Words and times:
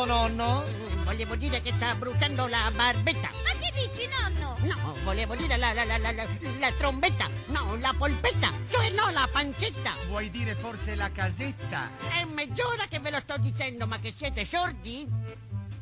Detto, 0.00 0.06
nonno? 0.06 0.64
Volevo 1.04 1.36
dire 1.36 1.60
che 1.60 1.74
sta 1.76 1.94
bruciando 1.94 2.46
la 2.46 2.70
barbetta! 2.74 3.28
Ma 3.44 3.50
che 3.60 3.70
dici, 3.74 4.08
nonno? 4.08 4.56
No, 4.60 4.94
volevo 5.04 5.34
dire 5.34 5.58
la, 5.58 5.74
la, 5.74 5.84
la, 5.84 5.98
la, 5.98 6.12
la, 6.12 6.26
la 6.58 6.72
trombetta! 6.72 7.28
No, 7.48 7.76
la 7.76 7.94
polpetta! 7.96 8.50
Cioè 8.70 8.88
no, 8.92 9.10
la 9.10 9.28
pancetta! 9.30 9.92
Vuoi 10.08 10.30
dire 10.30 10.54
forse 10.54 10.94
la 10.94 11.10
casetta? 11.12 11.90
È 12.18 12.24
mezz'ora 12.24 12.86
che 12.88 12.98
ve 13.00 13.10
lo 13.10 13.18
sto 13.18 13.36
dicendo, 13.36 13.86
ma 13.86 13.98
che 13.98 14.14
siete 14.16 14.46
sordi? 14.46 15.06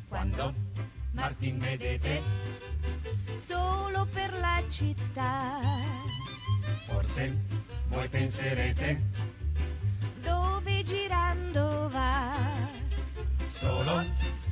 Quando 0.09 0.53
Martin 1.13 1.59
vedete, 1.59 2.23
Solo 3.35 4.05
per 4.07 4.33
la 4.33 4.65
città. 4.69 5.61
forse 6.89 7.37
voi 7.87 8.09
penserete, 8.09 9.01
Dove 10.21 10.83
girando 10.83 11.89
va. 11.91 12.58
Solo 13.59 14.05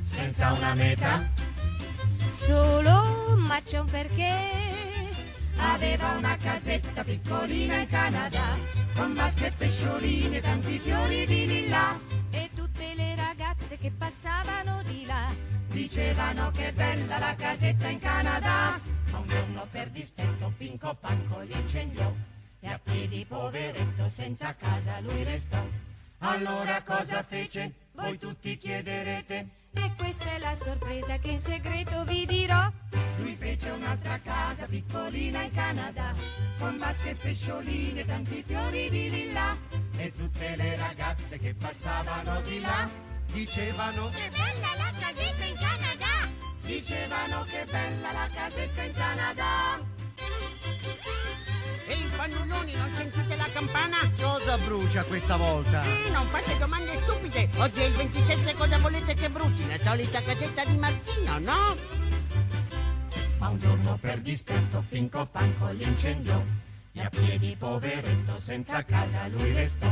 senza 0.03 0.51
una 0.51 0.73
meta, 0.73 1.29
Solo, 2.31 3.35
ma 3.37 3.61
c'è 3.61 3.79
un 3.79 3.89
perché. 3.89 4.35
aveva 5.55 6.11
una 6.11 6.35
casetta 6.35 7.03
piccolina 7.03 7.77
in 7.77 7.87
Canada, 7.87 8.57
con 8.93 9.13
vasche 9.13 9.47
e 9.47 9.51
pescioline, 9.51 10.41
tanti 10.41 10.79
fiori 10.79 11.25
di 11.25 11.47
lilla. 11.47 11.97
E 12.31 12.49
tutte 12.53 12.93
le 12.95 13.15
ragazze 13.15 13.77
che 13.77 13.91
passavano 13.91 14.81
di 14.83 15.05
là. 15.05 15.33
Dicevano 15.67 16.51
che 16.51 16.73
bella 16.73 17.17
la 17.17 17.35
casetta 17.35 17.87
in 17.87 17.99
Canada, 17.99 18.79
ma 19.11 19.17
un 19.19 19.27
giorno 19.27 19.67
per 19.71 19.89
dispetto 19.89 20.53
Pinco 20.57 20.95
Panco 20.99 21.41
l'incendiò 21.41 22.13
e 22.59 22.67
a 22.67 22.79
piedi 22.81 23.25
poveretto 23.25 24.09
senza 24.09 24.53
casa 24.55 24.99
lui 24.99 25.23
restò. 25.23 25.63
Allora 26.19 26.81
cosa 26.83 27.23
fece? 27.23 27.73
Voi 27.97 28.17
tutti 28.19 28.55
chiederete. 28.57 29.47
E 29.73 29.91
questa 29.97 30.35
è 30.35 30.37
la 30.37 30.55
sorpresa 30.55 31.17
che 31.17 31.31
in 31.31 31.39
segreto 31.39 32.03
vi 32.05 32.25
dirò. 32.25 32.71
Lui 33.17 33.35
fece 33.35 33.71
un'altra 33.71 34.19
casa 34.19 34.65
piccolina 34.67 35.41
in 35.41 35.51
Canada, 35.51 36.13
con 36.59 36.77
vasche 36.77 37.09
e 37.09 37.15
pescioline, 37.15 38.05
tanti 38.05 38.43
fiori 38.45 38.89
di 38.89 39.09
lilla. 39.09 39.57
E 39.97 40.13
tutte 40.13 40.55
le 40.55 40.77
ragazze 40.77 41.39
che 41.39 41.55
passavano 41.55 42.39
di 42.41 42.61
là, 42.61 42.89
Dicevano 43.33 44.09
Che 44.09 44.29
bella 44.29 44.69
la 44.77 44.91
casetta 44.99 45.45
in 45.45 45.55
Canada! 45.55 46.45
dicevano 46.61 47.43
che 47.43 47.65
bella 47.69 48.11
la 48.11 48.29
casetta 48.33 48.83
in 48.83 48.93
Canada. 48.93 49.95
Ehi, 51.87 52.05
fannulloni, 52.15 52.75
non 52.75 52.93
sentite 52.95 53.35
la 53.37 53.49
campana? 53.53 53.97
Cosa 54.19 54.57
brucia 54.57 55.03
questa 55.05 55.37
volta? 55.37 55.83
Eh, 55.83 56.09
non 56.09 56.27
fate 56.27 56.57
domande 56.57 56.99
stupide! 57.01 57.49
Oggi 57.55 57.79
è 57.79 57.85
il 57.85 57.93
27, 57.93 58.55
cosa 58.55 58.77
volete 58.77 59.13
che 59.13 59.29
bruci? 59.29 59.65
La 59.67 59.77
solita 59.81 60.21
casetta 60.21 60.65
di 60.65 60.75
Martino, 60.77 61.39
no? 61.39 61.77
Ma 63.37 63.49
un 63.49 63.59
giorno 63.59 63.97
per 64.01 64.19
dispetto 64.19 64.83
Pinco 64.89 65.25
Panco 65.27 65.71
l'incendiò 65.71 66.43
e 66.91 67.01
a 67.01 67.09
piedi 67.09 67.55
poveretto 67.57 68.37
senza 68.37 68.83
casa 68.83 69.27
lui 69.27 69.53
restò. 69.53 69.89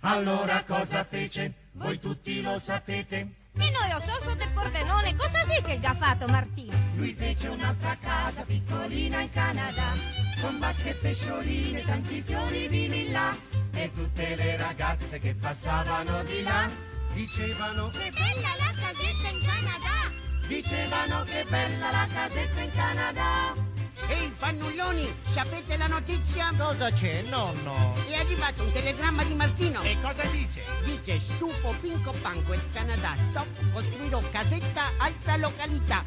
Allora 0.00 0.64
cosa 0.64 1.04
fece? 1.04 1.52
Voi 1.72 2.00
tutti 2.00 2.40
lo 2.42 2.58
sapete. 2.58 3.34
E 3.60 3.70
noi 3.70 3.92
o 3.92 4.00
sosso 4.00 4.34
del 4.34 4.50
Pordenone, 4.52 5.14
cosa 5.14 5.40
sì 5.42 5.62
che 5.62 5.78
ha 5.82 5.94
fatto 5.94 6.26
Martino? 6.26 6.76
Lui 6.96 7.14
fece 7.14 7.48
un'altra 7.48 7.96
casa 8.00 8.42
piccolina 8.42 9.20
in 9.20 9.30
Canada, 9.30 9.94
con 10.40 10.58
vasche 10.58 10.90
e 10.90 10.94
pescioline, 10.94 11.84
tanti 11.84 12.22
fiori 12.22 12.68
di 12.68 12.88
lilla. 12.88 13.36
E 13.72 13.90
tutte 13.92 14.34
le 14.34 14.56
ragazze 14.56 15.18
che 15.18 15.34
passavano 15.34 16.22
di 16.24 16.42
là, 16.42 16.68
dicevano 17.12 17.90
Che 17.90 18.10
bella 18.10 18.48
la 18.58 18.72
casetta 18.74 19.28
in 19.28 19.46
Canada! 19.46 19.98
dicevano 20.48 21.24
che 21.24 21.44
bella 21.48 21.90
la 21.90 22.06
casetta 22.10 22.60
in 22.60 22.70
Canada. 22.72 23.54
Ehi, 24.08 24.32
fannulloni, 24.34 25.14
sapete 25.32 25.76
la 25.76 25.86
notizia? 25.86 26.50
Cosa 26.56 26.90
c'è, 26.90 27.22
nonno? 27.22 27.94
È 28.08 28.14
arrivato 28.14 28.62
un 28.62 28.72
telegramma 28.72 29.22
di 29.24 29.34
Martino. 29.34 29.82
E 29.82 29.98
cosa 30.00 30.26
dice? 30.28 30.62
Dice 30.84 31.20
stufo 31.20 31.74
Pinco 31.80 32.12
Panquet 32.22 32.72
Canada, 32.72 33.14
stop, 33.28 33.46
costruirò 33.72 34.22
casetta, 34.30 34.92
altra 34.96 35.36
località. 35.36 36.04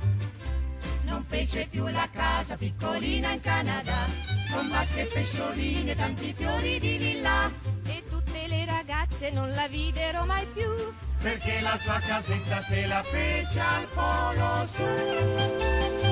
Non 1.12 1.26
fece 1.28 1.68
più 1.70 1.86
la 1.88 2.08
casa 2.10 2.56
piccolina 2.56 3.34
in 3.34 3.42
Canada, 3.42 4.08
con 4.50 4.70
vasche 4.70 5.02
e 5.02 5.06
pescioline, 5.08 5.94
tanti 5.94 6.34
fiori 6.34 6.80
di 6.80 6.98
lilla. 6.98 7.52
E 7.86 8.04
tutte 8.10 8.48
le 8.48 8.64
ragazze 8.66 9.30
non 9.30 9.52
la 9.52 9.68
videro 9.68 10.24
mai 10.24 10.48
più. 10.48 10.70
perché 11.22 11.60
la 11.62 11.78
sua 11.78 12.00
casetta 12.00 12.62
se 12.62 12.88
la 12.88 13.04
fece 13.04 13.60
al 13.60 13.88
polo 13.94 14.66
sud. 14.66 16.11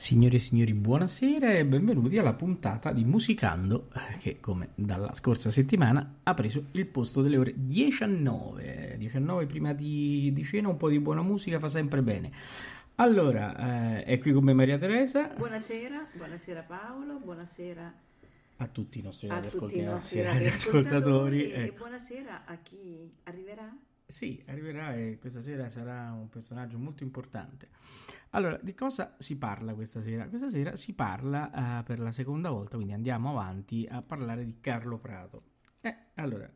Signore 0.00 0.36
e 0.36 0.38
signori, 0.38 0.72
buonasera 0.72 1.52
e 1.52 1.64
benvenuti 1.66 2.16
alla 2.16 2.32
puntata 2.32 2.90
di 2.90 3.04
Musicando 3.04 3.90
eh, 3.94 4.16
che, 4.16 4.40
come 4.40 4.70
dalla 4.74 5.12
scorsa 5.12 5.50
settimana, 5.50 6.20
ha 6.22 6.32
preso 6.32 6.68
il 6.72 6.86
posto 6.86 7.20
delle 7.20 7.36
ore 7.36 7.52
19. 7.54 8.94
19 8.96 9.44
prima 9.44 9.74
di, 9.74 10.32
di 10.32 10.42
cena, 10.42 10.68
un 10.68 10.78
po' 10.78 10.88
di 10.88 10.98
buona 11.00 11.20
musica 11.20 11.58
fa 11.58 11.68
sempre 11.68 12.00
bene. 12.00 12.32
Allora, 12.94 13.98
eh, 13.98 14.04
è 14.04 14.18
qui 14.18 14.32
con 14.32 14.42
me 14.42 14.54
Maria 14.54 14.78
Teresa, 14.78 15.34
Buonasera, 15.36 16.06
buonasera 16.14 16.62
Paolo, 16.62 17.18
buonasera 17.22 17.94
a 18.56 18.66
tutti 18.68 19.00
i 19.00 19.02
nostri 19.02 19.28
a 19.28 19.34
radioascolti- 19.34 19.74
tutti 19.74 19.86
i 19.86 19.86
nostri 19.86 20.22
radioascoltatori. 20.24 20.82
radioascoltatori 20.82 21.50
e 21.50 21.62
ecco. 21.64 21.76
buonasera 21.76 22.44
a 22.46 22.56
chi 22.62 23.12
arriverà. 23.24 23.76
Sì, 24.10 24.42
arriverà 24.46 24.94
e 24.94 25.18
questa 25.20 25.40
sera 25.40 25.68
sarà 25.68 26.12
un 26.12 26.28
personaggio 26.28 26.78
molto 26.78 27.02
importante. 27.02 27.68
Allora, 28.30 28.58
di 28.62 28.74
cosa 28.74 29.14
si 29.18 29.36
parla 29.36 29.74
questa 29.74 30.02
sera? 30.02 30.28
Questa 30.28 30.50
sera 30.50 30.76
si 30.76 30.94
parla 30.94 31.80
eh, 31.80 31.82
per 31.82 31.98
la 31.98 32.12
seconda 32.12 32.50
volta, 32.50 32.76
quindi 32.76 32.92
andiamo 32.92 33.30
avanti 33.30 33.86
a 33.90 34.02
parlare 34.02 34.44
di 34.44 34.56
Carlo 34.60 34.98
Prato. 34.98 35.42
Eh, 35.80 35.94
allora, 36.14 36.48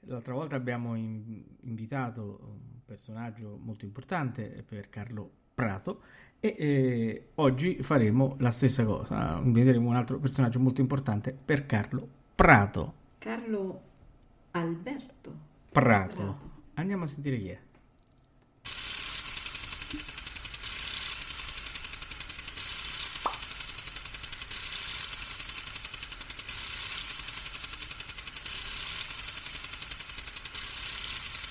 l'altra 0.00 0.34
volta 0.34 0.56
abbiamo 0.56 0.94
in- 0.94 1.44
invitato 1.60 2.40
un 2.44 2.80
personaggio 2.84 3.58
molto 3.60 3.84
importante 3.84 4.64
per 4.66 4.88
Carlo 4.88 5.30
Prato 5.54 6.02
e 6.38 6.54
eh, 6.58 7.28
oggi 7.36 7.82
faremo 7.82 8.36
la 8.38 8.50
stessa 8.50 8.84
cosa, 8.84 9.38
inviteremo 9.38 9.88
un 9.88 9.96
altro 9.96 10.18
personaggio 10.18 10.60
molto 10.60 10.80
importante 10.80 11.32
per 11.32 11.66
Carlo 11.66 12.08
Prato. 12.34 12.94
Carlo 13.18 13.82
Alberto 14.52 15.50
Prato. 15.72 16.50
Andiamo 16.74 17.04
a 17.04 17.06
sentire 17.06 17.38
chi 17.38 17.48
è. 17.48 17.58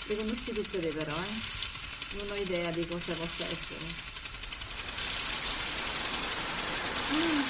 Le 0.05 0.15
conosci 0.17 0.53
tutte 0.53 0.79
te 0.79 0.87
però, 0.89 1.15
eh? 1.15 2.17
Non 2.17 2.27
ho 2.29 2.35
idea 2.35 2.69
di 2.69 2.85
cosa 2.85 3.13
possa 3.13 3.43
essere. 3.43 3.85
Mm. 7.13 7.41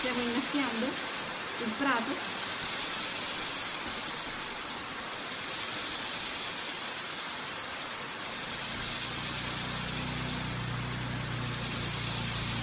Stiamo 0.00 0.20
innaffiando? 0.20 0.86
Il 1.64 1.72
prato? 1.78 2.41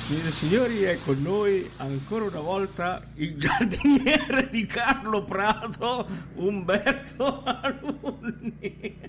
Signore 0.09 0.27
e 0.27 0.31
signori, 0.31 0.81
è 0.81 0.97
con 1.05 1.21
noi 1.21 1.69
ancora 1.77 2.25
una 2.25 2.39
volta 2.39 2.99
il 3.17 3.37
giardiniere 3.37 4.49
di 4.49 4.65
Carlo 4.65 5.23
Prato, 5.23 6.07
Umberto 6.33 7.43
Alunni. 7.43 8.99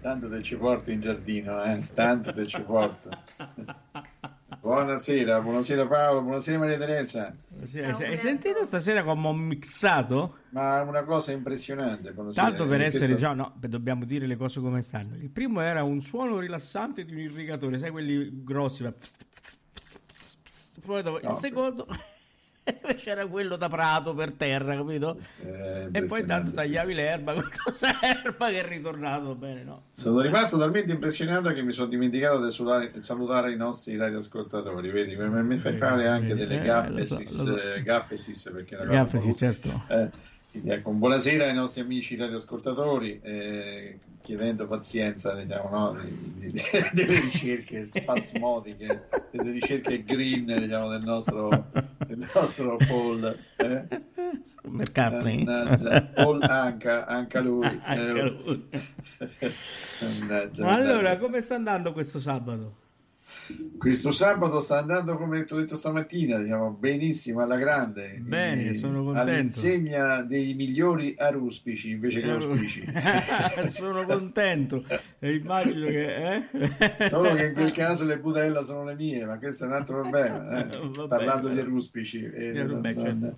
Tanto 0.00 0.28
te 0.28 0.42
ci 0.42 0.56
porto 0.56 0.90
in 0.90 1.00
giardino, 1.00 1.62
eh? 1.62 1.86
Tanto 1.94 2.32
te 2.32 2.44
ci 2.44 2.60
porto. 2.60 3.10
Buonasera, 4.58 5.40
buonasera 5.40 5.86
Paolo, 5.86 6.22
buonasera 6.22 6.58
Maria 6.58 6.78
Teresa. 6.78 7.32
Sì, 7.64 7.80
Ciao, 7.80 7.96
hai, 7.98 8.18
sentito 8.18 8.64
stasera 8.64 9.02
come 9.04 9.28
ho 9.28 9.32
mixato? 9.34 10.38
Ma 10.50 10.82
una 10.82 11.04
cosa 11.04 11.32
impressionante. 11.32 12.12
Tanto 12.34 12.66
per 12.66 12.80
essere, 12.80 13.14
già, 13.14 13.32
no, 13.34 13.54
dobbiamo 13.58 14.04
dire 14.04 14.26
le 14.26 14.36
cose 14.36 14.60
come 14.60 14.80
stanno. 14.80 15.14
Il 15.16 15.30
primo 15.30 15.60
era 15.60 15.82
un 15.84 16.00
suono 16.00 16.38
rilassante 16.38 17.04
di 17.04 17.12
un 17.12 17.18
irrigatore, 17.20 17.78
sai 17.78 17.90
quelli 17.90 18.42
grossi. 18.42 18.82
dopo- 18.82 18.98
No. 21.22 21.30
Il 21.30 21.36
secondo 21.36 21.86
Invece 22.64 23.10
era 23.10 23.26
quello 23.26 23.56
da 23.56 23.68
prato 23.68 24.14
per 24.14 24.32
terra, 24.34 24.74
capito? 24.76 25.18
Eh, 25.36 25.88
E 25.90 26.04
poi 26.04 26.20
intanto 26.20 26.52
tagliavi 26.52 26.94
l'erba 26.94 27.34
con 27.34 27.48
questa 27.62 27.98
erba 28.00 28.48
che 28.50 28.60
è 28.64 28.68
ritornato 28.68 29.34
bene, 29.34 29.62
no? 29.64 29.82
Sono 29.90 30.20
rimasto 30.20 30.56
talmente 30.58 30.92
impressionato 30.92 31.52
che 31.52 31.62
mi 31.62 31.72
sono 31.72 31.88
dimenticato 31.88 32.44
di 32.44 32.50
salutare, 32.50 33.00
salutare 33.02 33.52
i 33.52 33.56
nostri 33.56 33.96
radioascoltatori. 33.96 34.90
Vedi, 34.90 35.16
mi, 35.16 35.42
mi 35.42 35.58
fai 35.58 35.76
fare 35.76 36.06
anche 36.08 36.34
delle 36.34 36.58
Eh, 36.58 36.60
gaffe, 36.60 36.90
lo 36.90 37.04
so, 37.04 37.24
so. 37.26 37.56
eh, 37.56 37.82
gaffe 37.82 38.16
sis, 38.16 38.50
perché 38.52 38.76
è 38.76 38.80
una 38.80 38.94
cosa 38.96 38.96
Gaffe, 38.96 39.18
sì, 39.18 39.32
voluta. 39.32 39.38
certo. 39.38 39.84
Eh, 39.88 40.10
ecco, 40.52 40.90
buonasera 40.90 41.46
ai 41.46 41.54
nostri 41.54 41.80
amici 41.80 42.16
radioascoltatori, 42.16 43.20
eh, 43.22 43.98
chiedendo 44.20 44.66
pazienza 44.66 45.34
diciamo, 45.34 45.68
no, 45.70 46.00
di- 46.02 46.50
di- 46.50 46.60
delle 46.92 47.20
ricerche 47.20 47.86
spasmodiche, 47.86 49.08
delle 49.30 49.50
ricerche 49.52 50.02
green 50.04 50.44
diciamo, 50.46 50.90
del, 50.90 51.02
nostro, 51.02 51.48
del 52.06 52.28
nostro 52.34 52.76
Paul. 52.76 53.36
Eh? 53.56 54.00
McCartney. 54.64 55.44
Paul 56.14 56.42
Anca, 56.42 57.06
anche 57.06 57.40
lui. 57.40 57.66
Anche 57.82 58.18
Eh, 58.18 58.22
lui. 58.22 58.68
mannaggia, 60.20 60.66
allora, 60.66 60.94
mannaggia. 60.94 61.18
come 61.18 61.40
sta 61.40 61.54
andando 61.56 61.92
questo 61.92 62.20
sabato? 62.20 62.76
Questo 63.78 64.10
sabato 64.10 64.60
sta 64.60 64.78
andando 64.78 65.16
come 65.16 65.44
ti 65.44 65.52
ho 65.52 65.56
detto 65.56 65.74
stamattina, 65.74 66.38
diciamo, 66.38 66.70
benissimo 66.70 67.40
alla 67.40 67.56
grande. 67.56 68.18
Bene, 68.20 68.60
Quindi 68.60 68.78
sono 68.78 69.02
contento. 69.04 69.30
All'insegna 69.30 70.22
dei 70.22 70.54
migliori 70.54 71.14
aruspici 71.18 71.90
invece 71.90 72.20
che 72.20 72.30
auspici. 72.30 72.84
Sono 73.68 74.04
contento. 74.04 74.84
E 75.18 75.34
immagino 75.34 75.86
che... 75.86 76.44
Eh? 76.50 77.08
Solo 77.08 77.34
che 77.34 77.46
in 77.46 77.52
quel 77.54 77.70
caso 77.72 78.04
le 78.04 78.18
budella 78.18 78.62
sono 78.62 78.84
le 78.84 78.94
mie, 78.94 79.24
ma 79.24 79.38
questo 79.38 79.64
è 79.64 79.66
un 79.66 79.72
altro 79.72 80.00
problema. 80.02 80.60
eh. 80.60 80.78
Vabbè, 80.92 81.08
Parlando 81.08 81.48
di 81.48 81.54
vabbè. 81.56 81.66
aruspici. 81.66 82.24
eh, 82.24 82.58
Eh, 82.58 82.64
vabbè, 82.66 82.94
certo, 82.96 83.34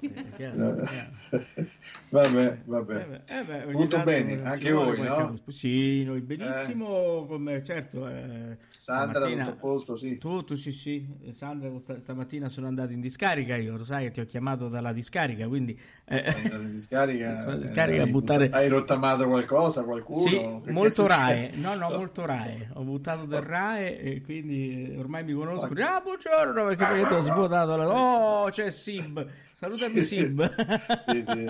vabbè, 2.10 2.58
vabbè. 2.64 3.20
Eh 3.28 3.44
eh 3.68 3.72
Molto 3.72 4.02
bene, 4.02 4.42
anche 4.44 4.70
voi, 4.72 5.00
no? 5.00 5.38
Sì, 5.48 6.04
noi 6.04 6.20
benissimo, 6.20 7.24
come 7.26 7.62
certo. 7.64 8.06
eh, 8.08 8.56
Sandra, 8.76 9.20
stamattina- 9.20 9.44
tutto 9.44 9.54
a 9.56 9.58
posto, 9.60 9.93
sì. 9.94 10.18
Tutto, 10.18 10.56
sì, 10.56 10.72
sì. 10.72 11.06
Sandra, 11.30 11.70
stamattina 12.00 12.48
sono 12.48 12.66
andato 12.66 12.92
in 12.92 13.00
discarica. 13.00 13.56
Io 13.56 13.76
lo 13.76 13.84
sai 13.84 14.04
che 14.04 14.10
ti 14.10 14.20
ho 14.20 14.24
chiamato 14.24 14.68
dalla 14.68 14.92
discarica, 14.92 15.46
quindi. 15.46 15.78
eh, 16.04 16.24
andato 16.26 16.62
in 16.62 16.72
discarica, 16.72 17.40
Sono 17.42 17.54
in 17.54 17.58
eh, 17.58 17.62
discarica 17.62 18.02
a 18.02 18.04
hai, 18.04 18.10
buttare- 18.10 18.50
hai 18.50 18.68
rottamato 18.68 19.26
qualcosa, 19.26 19.84
qualcuno? 19.84 20.62
Sì, 20.64 20.70
molto 20.70 21.06
RAE. 21.06 21.50
No, 21.62 21.74
no, 21.74 21.96
molto 21.96 22.24
RAE. 22.24 22.70
Ho 22.74 22.82
buttato 22.82 23.24
del 23.24 23.42
RAE 23.42 24.00
e 24.00 24.20
quindi 24.22 24.94
ormai 24.98 25.24
mi 25.24 25.32
conoscono. 25.32 25.84
Ah, 25.84 26.00
buongiorno, 26.00 26.66
perché, 26.66 26.84
perché 26.84 27.06
ti 27.06 27.14
ho 27.14 27.20
svuotato 27.20 27.76
la... 27.76 27.88
Oh, 27.88 28.48
c'è 28.50 28.70
Sib. 28.70 29.26
Salutami. 29.68 30.00
Sì, 30.00 30.34
sì. 31.24 31.46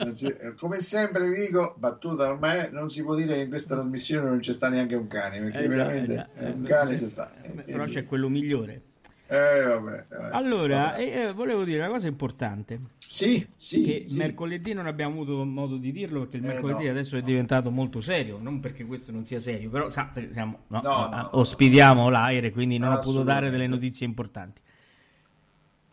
Non 0.00 0.14
si- 0.14 0.34
come 0.58 0.80
sempre 0.80 1.32
dico, 1.34 1.74
battuta 1.78 2.28
ormai 2.28 2.68
non 2.72 2.90
si 2.90 3.02
può 3.02 3.14
dire 3.14 3.34
che 3.34 3.40
in 3.42 3.48
questa 3.48 3.74
trasmissione 3.74 4.28
non 4.28 4.42
ci 4.42 4.52
sta 4.52 4.68
neanche 4.68 4.94
un 4.94 5.06
cane, 5.06 5.40
perché 5.40 5.64
Eh, 5.64 5.68
veramente 5.68 6.12
eh, 6.12 6.16
già. 6.16 6.28
eh, 6.36 6.44
Eh, 6.46 6.50
un 6.50 6.62
cane 6.64 6.92
sì. 6.94 6.98
ci 7.00 7.08
sta. 7.08 7.32
Eh, 7.42 7.48
Eh, 7.48 7.62
Però 7.72 7.84
c'è 7.84 8.04
quello 8.04 8.28
migliore. 8.28 8.82
Eh, 9.28 9.62
vabbè, 9.64 10.04
vabbè. 10.08 10.28
Allora, 10.36 10.76
Vabbè. 10.90 11.00
eh, 11.00 11.20
eh, 11.22 11.32
volevo 11.32 11.64
dire 11.64 11.80
una 11.80 11.88
cosa 11.90 12.06
importante. 12.06 12.78
Sì, 13.08 13.44
sì, 13.56 13.82
che 13.82 14.02
sì. 14.06 14.18
mercoledì 14.18 14.72
non 14.72 14.86
abbiamo 14.86 15.14
avuto 15.14 15.44
modo 15.44 15.76
di 15.76 15.90
dirlo 15.92 16.20
perché 16.20 16.36
il 16.38 16.44
Eh, 16.44 16.46
mercoledì 16.46 16.84
no, 16.84 16.90
adesso 16.90 17.16
è 17.16 17.20
no. 17.20 17.26
diventato 17.26 17.70
molto 17.70 18.00
serio, 18.00 18.38
non 18.40 18.60
perché 18.60 18.84
questo 18.84 19.10
non 19.12 19.24
sia 19.24 19.40
serio, 19.40 19.68
però 19.70 19.88
sa, 19.90 20.10
siamo, 20.32 20.60
no, 20.68 21.28
ospitiamo 21.32 22.08
l'aereo, 22.08 22.50
quindi 22.52 22.78
non 22.78 22.92
ho 22.92 22.98
potuto 22.98 23.22
dare 23.22 23.50
delle 23.50 23.66
notizie 23.66 24.06
importanti. 24.06 24.60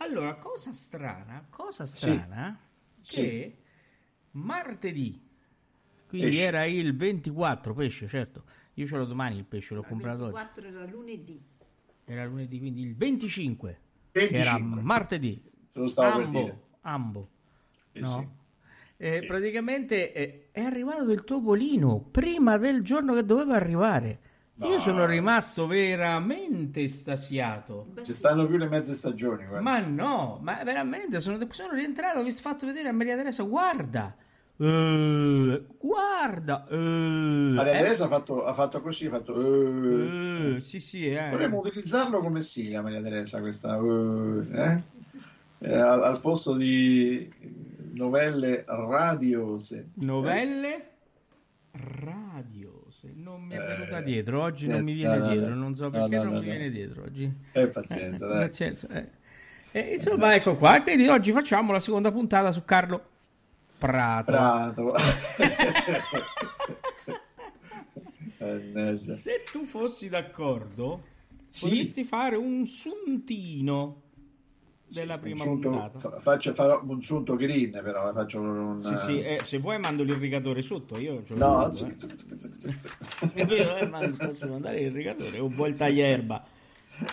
Allora, 0.04 0.36
cosa 0.36 0.74
strana, 0.74 1.46
cosa 1.50 1.86
strana 1.86 2.60
Sì. 2.98 3.22
che 3.22 3.58
martedì, 4.32 5.22
quindi 6.08 6.28
Pesce. 6.30 6.44
era 6.44 6.66
il 6.66 6.96
24 6.96 7.74
pesce, 7.74 8.08
certo. 8.08 8.44
Io 8.76 8.86
ce 8.86 8.98
l'ho 8.98 9.06
domani 9.06 9.38
il 9.38 9.46
pesce, 9.46 9.74
l'ho 9.76 9.82
Il 9.82 9.88
comprato 9.88 10.24
oggi. 10.26 10.34
24 10.34 10.68
era 10.68 10.86
lunedì. 10.86 11.42
Era 12.06 12.26
lunedì, 12.26 12.60
quindi 12.60 12.82
il 12.82 12.96
25, 12.96 13.80
che 14.12 14.30
era 14.32 14.52
25. 14.54 14.82
martedì. 14.82 15.42
Te 15.72 15.80
lo 15.80 15.88
stavo 15.88 16.18
per 16.18 16.26
Ambo, 16.26 16.40
dire. 16.40 16.62
ambo. 16.82 17.30
Sì, 17.94 18.00
no? 18.00 18.08
sì. 18.20 18.42
Eh, 18.98 19.18
Sì. 19.20 19.26
Praticamente 19.26 20.14
eh, 20.14 20.48
è 20.52 20.62
arrivato 20.62 21.12
il 21.12 21.24
topolino 21.24 22.00
prima 22.00 22.58
del 22.58 22.84
giorno 22.84 23.14
che 23.14 23.26
doveva 23.26 23.56
arrivare. 23.56 24.20
Io 24.62 24.70
No. 24.70 24.80
sono 24.80 25.06
rimasto 25.08 25.66
veramente 25.66 26.82
estasiato. 26.82 27.88
Beh, 27.92 28.04
Ci 28.04 28.13
sì. 28.13 28.20
stanno 28.20 28.46
più 28.46 28.58
le 28.58 28.68
mezze 28.68 28.94
stagioni, 28.94 29.46
guarda. 29.46 29.62
Ma 29.62 29.80
no, 29.80 30.39
ma 30.44 30.63
veramente 30.63 31.20
sono, 31.20 31.39
sono 31.50 31.74
rientrato, 31.74 32.20
ho 32.20 32.32
fatto 32.32 32.68
vedere 32.68 32.89
a 32.89 32.92
Maria 32.94 33.16
Teresa, 33.16 33.42
guarda, 33.44 34.16
eh, 34.56 35.63
guarda, 35.80 36.68
eh, 36.70 36.75
Maria 36.75 37.74
eh, 37.74 37.77
Teresa 37.80 38.06
ha 38.06 38.08
fatto, 38.08 38.46
ha 38.46 38.54
fatto 38.54 38.80
così, 38.82 39.08
ha 39.08 39.10
fatto... 39.10 39.34
eh. 39.36 40.56
eh, 40.58 40.62
sì 40.62 40.80
sì, 40.80 41.08
eh. 41.08 41.30
Dovremmo 41.32 41.58
utilizzarlo 41.58 42.20
come 42.20 42.42
sigla, 42.44 42.82
Maria 42.84 43.01
Teresa, 43.01 43.39
questa... 43.39 43.75
eh, 43.77 44.62
eh? 44.62 44.82
Eh, 45.66 45.75
al, 45.77 46.04
al 46.04 46.20
posto 46.22 46.54
di 46.56 47.27
novelle 47.94 48.66
radiose. 48.68 49.89
Novelle 49.96 50.92
radio, 51.74 52.86
se 52.89 53.12
non 53.15 53.42
mi 53.44 53.56
è 53.56 53.58
venuta 53.62 53.98
Eh, 54.00 54.03
dietro, 54.03 54.42
oggi 54.42 54.68
non 54.68 54.80
eh, 54.80 54.82
mi 54.84 54.94
viene 54.94 55.18
no, 55.18 55.27
dietro, 55.30 55.50
no. 55.50 55.56
non 55.56 55.75
so 55.75 55.89
perché 55.89 56.15
no, 56.18 56.24
non 56.24 56.34
no, 56.34 56.39
mi 56.39 56.46
viene 56.46 56.70
dietro 56.70 57.03
oggi. 57.03 57.32
Eh, 57.51 57.68
pazienza, 57.68 58.27
dai. 58.27 58.46
Pazienza, 58.46 58.88
eh. 58.89 59.10
E, 59.72 59.96
insomma, 59.96 60.36
ecco 60.36 60.56
qua. 60.56 60.82
Quindi 60.82 61.08
oggi 61.08 61.32
facciamo 61.32 61.72
la 61.72 61.80
seconda 61.80 62.12
puntata 62.12 62.51
su 62.51 62.63
Carlo 62.63 63.10
Prato. 63.77 64.32
Prato. 64.32 64.94
Se 69.00 69.44
tu 69.51 69.65
fossi 69.65 70.10
d'accordo, 70.10 71.03
Sì? 71.48 71.70
potresti 71.70 72.03
fare 72.03 72.36
un 72.36 72.65
suntino 72.65 74.02
della 74.94 75.18
prima 75.18 75.36
Un 75.36 75.42
sunto- 75.42 75.70
puntata. 75.70 76.00
fa- 76.00 76.20
faccio, 76.20 76.54
farò 76.54 76.82
un 76.86 77.02
sunto 77.02 77.36
green, 77.36 77.72
però 77.84 78.10
eh, 78.10 78.14
faccio 78.14 78.40
un... 78.40 78.80
Sì, 78.82 78.96
sì, 78.96 79.22
eh, 79.22 79.40
se 79.44 79.58
vuoi 79.58 79.80
mando 79.80 80.04
l'irrigatore 80.04 80.62
sotto, 80.62 80.98
io 80.98 81.22
No, 81.30 81.72
z- 81.72 81.82
eh. 81.82 81.90
z- 81.92 82.16
z- 82.16 82.50
z- 82.52 83.04
z- 83.04 83.34
È 83.34 83.46
vero, 83.46 83.76
eh, 83.78 83.88
ma 83.88 84.00
posso 84.18 84.48
mandare 84.48 84.80
l'irrigatore 84.80 85.40
o 85.40 85.48
vuoi 85.48 85.70
il 85.72 85.78
tagliaerba? 85.78 86.44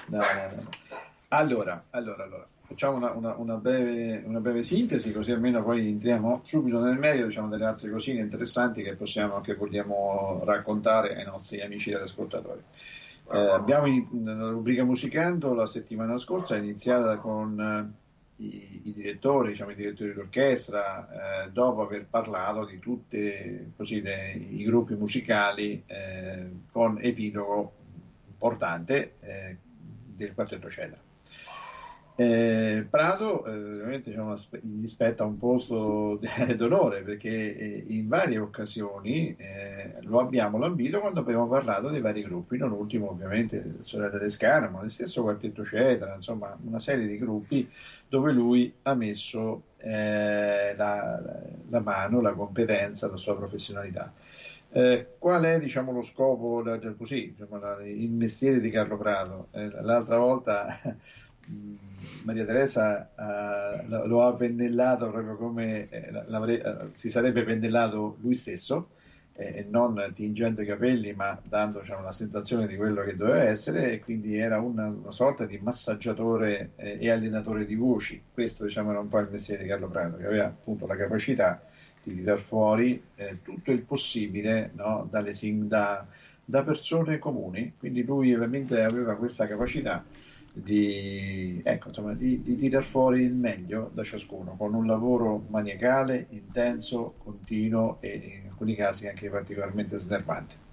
No, 0.09 0.19
no, 0.19 0.25
no. 0.63 0.69
Allora, 1.29 1.85
allora, 1.91 2.25
allora, 2.25 2.47
facciamo 2.67 2.97
una, 2.97 3.13
una- 3.13 3.35
una 3.37 3.55
breve, 3.55 4.23
una 4.27 4.41
breve 4.41 4.63
sintesi, 4.63 5.13
così 5.13 5.31
almeno 5.31 5.63
poi 5.63 5.89
entriamo 5.89 6.41
subito 6.43 6.81
nel 6.81 6.99
merito, 6.99 7.27
diciamo, 7.27 7.49
delle 7.49 7.65
altre 7.67 7.91
cosine 7.91 8.21
interessanti 8.21 8.83
che 8.83 8.95
possiamo, 8.97 9.41
che 9.41 9.55
vogliamo 9.55 10.43
raccontare 10.45 11.17
ai 11.17 11.25
nostri 11.25 11.61
amici 11.63 11.91
ed 11.91 12.01
ascoltatori. 12.03 12.61
Eh, 13.33 13.39
abbiamo 13.39 13.87
in- 13.87 14.09
nella 14.11 14.49
rubrica 14.51 14.83
Musicando 14.83 15.55
la 15.55 15.67
settimana 15.67 16.17
scorsa 16.17 16.57
è 16.57 16.59
iniziata 16.59 17.17
con 17.19 17.61
eh, 17.61 18.43
i, 18.43 18.81
i 18.85 18.93
direttori, 18.93 19.51
diciamo, 19.51 19.71
i 19.71 19.77
direttori 19.77 20.13
d'orchestra, 20.13 21.45
eh, 21.45 21.51
dopo 21.51 21.83
aver 21.83 22.07
parlato 22.07 22.65
di 22.65 22.81
tutti 22.81 23.17
i 23.17 24.65
gruppi 24.65 24.95
musicali 24.95 25.81
eh, 25.87 26.51
con 26.73 26.99
epilogo 27.01 27.73
importante 28.27 29.15
eh, 29.21 29.57
del 30.17 30.35
quartetto 30.35 30.69
Cedra. 30.69 30.99
Eh, 32.17 32.85
Prato 32.91 33.47
eh, 33.47 33.51
ovviamente 33.51 34.11
diciamo, 34.11 34.35
gli 34.61 34.87
spetta 34.87 35.25
un 35.25 35.39
posto 35.39 36.21
d'onore 36.57 37.03
perché 37.03 37.85
in 37.87 38.09
varie 38.09 38.39
occasioni 38.39 39.35
lo 40.04 40.21
abbiamo 40.21 40.59
lambito 40.59 41.00
quando 41.00 41.21
abbiamo 41.21 41.47
parlato 41.49 41.88
dei 41.90 42.00
vari 42.00 42.23
gruppi, 42.23 42.57
non 42.59 42.73
ultimo 42.73 43.11
ovviamente 43.11 43.76
Sorella 43.80 44.11
Telescana, 44.11 44.69
ma 44.69 44.83
lo 44.83 44.88
stesso 44.88 45.23
Quartetto 45.23 45.64
Cetra, 45.64 46.14
insomma 46.14 46.57
una 46.64 46.78
serie 46.78 47.07
di 47.07 47.19
gruppi 47.19 47.69
dove 48.09 48.33
lui 48.33 48.73
ha 48.83 48.95
messo 48.95 49.69
eh, 49.78 50.75
la, 50.76 51.21
la 51.69 51.80
mano, 51.80 52.21
la 52.21 52.33
competenza, 52.33 53.09
la 53.09 53.16
sua 53.16 53.37
professionalità. 53.37 54.12
Eh, 54.73 55.14
qual 55.19 55.42
è 55.45 55.59
diciamo, 55.59 55.92
lo 55.92 56.02
scopo, 56.02 56.62
da- 56.62 56.78
così, 56.97 57.35
la- 57.49 57.78
il 57.85 58.11
mestiere 58.12 58.61
di 58.61 58.71
Carlo 58.71 58.97
Prato? 58.97 59.49
Eh, 59.52 59.69
l'altra 59.83 60.16
volta 60.19 60.78
mh, 61.45 61.75
Maria 62.23 62.45
Teresa 62.45 63.11
eh, 63.16 63.87
lo- 63.88 64.07
lo 64.07 64.23
ha 64.26 64.35
pennellato 64.35 65.11
proprio 65.11 65.37
come 65.37 65.88
eh, 65.88 66.11
eh, 66.62 66.88
si 66.92 67.09
sarebbe 67.11 67.42
pennellato 67.45 68.16
lui 68.21 68.35
stesso, 68.35 68.90
e 69.33 69.67
non 69.69 70.13
tingendo 70.15 70.61
i 70.63 70.67
capelli, 70.67 71.13
ma 71.13 71.41
dando 71.43 71.81
diciamo, 71.81 72.03
la 72.03 72.13
sensazione 72.13 72.67
di 72.67 72.77
quello 72.77 73.03
che 73.03 73.17
doveva 73.17 73.43
essere, 73.43 73.93
e 73.93 74.01
quindi 74.01 74.37
era 74.37 74.61
una, 74.61 74.87
una 74.87 75.11
sorta 75.11 75.47
di 75.47 75.59
massaggiatore 75.59 76.73
eh, 76.77 76.99
e 77.01 77.11
allenatore 77.11 77.65
di 77.65 77.75
voci. 77.75 78.21
Questo 78.33 78.65
diciamo, 78.65 78.91
era 78.91 79.01
un 79.01 79.09
po' 79.09 79.19
il 79.19 79.29
mestiere 79.31 79.63
di 79.63 79.69
Carlo 79.69 79.89
Prato, 79.89 80.17
che 80.17 80.27
aveva 80.27 80.47
appunto 80.47 80.87
la 80.87 80.97
capacità 80.97 81.63
di 82.03 82.17
tirar 82.17 82.39
fuori 82.39 83.03
eh, 83.15 83.39
tutto 83.43 83.73
il 83.73 83.83
possibile 83.83 84.71
no, 84.75 85.07
dalle 85.11 85.33
da, 85.67 86.07
da 86.45 86.63
persone 86.63 87.19
comuni, 87.19 87.75
quindi 87.79 88.03
lui 88.05 88.33
veramente 88.33 88.83
aveva 88.83 89.15
questa 89.17 89.47
capacità 89.47 90.05
di, 90.53 91.61
ecco, 91.63 91.89
insomma, 91.89 92.13
di, 92.15 92.43
di 92.43 92.57
tirar 92.57 92.83
fuori 92.83 93.23
il 93.23 93.35
meglio 93.35 93.91
da 93.95 94.03
ciascuno, 94.03 94.57
con 94.57 94.75
un 94.75 94.87
lavoro 94.87 95.45
maniacale, 95.49 96.27
intenso, 96.31 97.15
continuo 97.19 97.99
e 98.01 98.50
alcuni 98.61 98.75
casi 98.75 99.09
anche 99.09 99.31
particolarmente 99.31 99.97
snervante. 99.97 100.69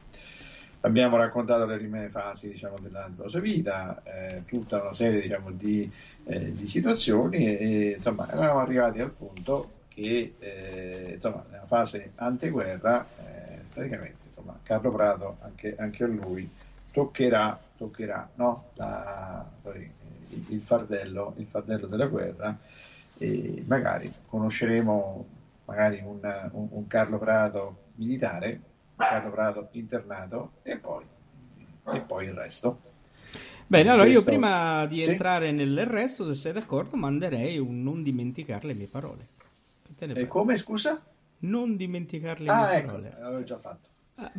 Abbiamo 0.82 1.18
raccontato 1.18 1.66
le 1.66 1.78
prime 1.78 2.10
fasi 2.10 2.50
diciamo, 2.50 2.78
della 2.80 3.10
sua 3.26 3.40
vita, 3.40 4.02
eh, 4.04 4.44
tutta 4.46 4.82
una 4.82 4.94
serie 4.94 5.22
diciamo, 5.22 5.52
di, 5.52 5.90
eh, 6.26 6.54
di, 6.54 6.68
situazioni 6.68 7.58
e 7.58 7.94
insomma 7.96 8.30
eravamo 8.30 8.60
arrivati 8.60 9.00
al 9.00 9.12
punto 9.12 9.72
che 9.88 10.36
eh, 10.38 11.12
insomma, 11.14 11.44
nella 11.50 11.66
fase 11.66 12.12
anteguerra 12.16 13.06
eh, 13.24 13.60
praticamente 13.74 14.28
insomma, 14.28 14.60
Carlo 14.62 14.92
Prato 14.92 15.38
anche, 15.42 15.76
anche 15.78 16.04
a 16.04 16.08
lui 16.08 16.48
toccherà, 16.92 17.60
toccherà 17.76 18.30
no? 18.36 18.70
La, 18.76 19.50
il, 20.50 20.62
fardello, 20.62 21.34
il 21.38 21.48
fardello 21.50 21.88
della 21.88 22.06
guerra 22.06 22.56
e 23.18 23.64
magari 23.66 24.12
conosceremo 24.28 25.37
magari 25.68 26.02
un, 26.04 26.20
un, 26.54 26.68
un 26.72 26.88
Carlo 26.88 27.20
Prato 27.20 27.86
militare 27.96 28.62
Carlo 28.98 29.30
Prato 29.30 29.70
internato 29.72 30.54
e 30.64 30.78
poi, 30.78 31.06
e 31.94 32.00
poi 32.02 32.26
il 32.26 32.34
resto. 32.34 32.82
Bene, 33.68 33.90
allora 33.90 34.08
io 34.08 34.24
prima 34.24 34.86
di 34.88 35.02
sì? 35.02 35.12
entrare 35.12 35.52
nel 35.52 35.86
resto, 35.86 36.26
se 36.26 36.34
sei 36.34 36.54
d'accordo, 36.54 36.96
manderei 36.96 37.60
un 37.60 37.84
non 37.84 38.02
dimenticare 38.02 38.68
le 38.68 38.74
mie 38.74 38.88
parole. 38.88 39.28
E 40.00 40.28
come, 40.28 40.58
scusa? 40.58 41.02
Non 41.40 41.76
dimenticare 41.76 42.44
le 42.44 42.50
ah, 42.50 42.68
mie 42.68 42.78
ecco, 42.78 42.86
parole. 42.88 43.16
l'avevo 43.20 43.44
già 43.44 43.58
fatto. 43.60 43.90
Ah, 44.16 44.32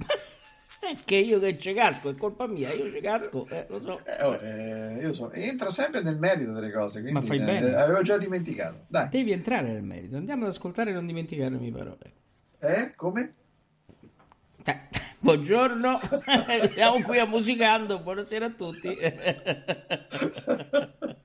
che 1.05 1.17
io 1.17 1.41
che 1.41 1.59
ci 1.59 1.75
casco, 1.75 2.11
è 2.11 2.15
colpa 2.15 2.47
mia, 2.47 2.73
io 2.73 2.91
ci 2.91 3.01
casco, 3.01 3.47
eh, 3.49 3.67
lo 3.69 3.81
so. 3.81 4.01
Eh, 4.05 4.25
oh, 4.25 4.35
eh, 4.37 4.99
io 5.01 5.13
so, 5.13 5.31
entro 5.33 5.71
sempre 5.71 6.03
nel 6.03 6.19
merito 6.19 6.53
delle 6.53 6.71
cose, 6.71 7.01
quindi 7.01 7.21
Ma 7.21 7.27
fai 7.27 7.41
eh, 7.41 7.45
bene. 7.45 7.75
avevo 7.75 8.03
già 8.03 8.17
dimenticato. 8.17 8.85
Dai. 8.87 9.09
Devi 9.11 9.33
entrare 9.33 9.73
nel 9.73 9.83
merito, 9.83 10.17
andiamo 10.17 10.45
ad 10.45 10.51
ascoltare 10.51 10.91
e 10.91 10.93
non 10.93 11.07
dimenticare 11.07 11.51
le 11.51 11.59
mie 11.59 11.73
parole. 11.73 12.13
Eh, 12.61 12.93
come? 12.95 13.35
Buongiorno, 15.21 15.99
siamo 16.71 17.03
qui 17.03 17.19
a 17.19 17.27
Musicando, 17.27 17.99
buonasera 17.99 18.47
a 18.47 18.51
tutti. 18.51 18.97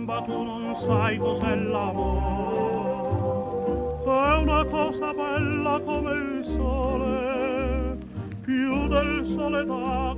Bimba 0.00 0.22
tu 0.22 0.32
non 0.32 0.74
sai 0.76 1.18
cos'è 1.18 1.54
l'amore. 1.56 2.38
È 4.02 4.36
una 4.36 4.64
cosa 4.64 5.12
bella 5.12 5.78
come 5.84 6.12
il 6.12 6.42
sole 6.56 7.98
Più 8.40 8.88
del 8.88 9.26
sole 9.36 9.66
dà 9.66 10.16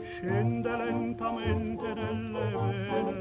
Scende 0.00 0.76
lentamente 0.76 1.92
nelle 1.92 2.56
vene 2.64 3.12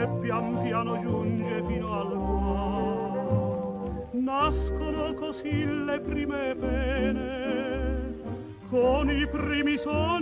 E 0.00 0.08
pian 0.22 0.62
piano 0.62 0.98
giunge 1.02 1.62
fino 1.66 2.00
al 2.00 2.08
cuore. 2.08 4.08
Nascono 4.12 5.12
così 5.12 5.66
le 5.84 6.00
prime 6.00 6.56
pene 6.58 8.14
Con 8.70 9.10
i 9.10 9.26
primi 9.26 9.76
sogni 9.76 10.13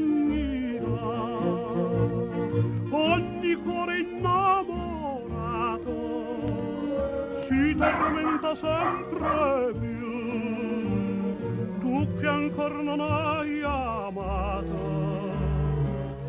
ancora 12.53 12.83
non 12.83 13.01
hai 13.01 13.63
amato. 13.63 15.31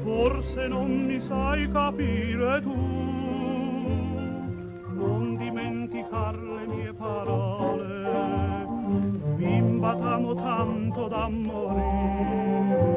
Forse 0.03 0.67
non 0.67 1.05
mi 1.05 1.19
sai 1.19 1.69
capire 1.69 2.61
tu. 2.61 2.73
Non 4.95 5.35
dimenticar 5.35 6.35
le 6.37 6.65
mie 6.67 6.93
parole. 6.93 8.67
Bimba 9.35 9.95
t'amo 9.95 10.33
tanto 10.35 11.07
da 11.09 11.27
morire 11.27 12.91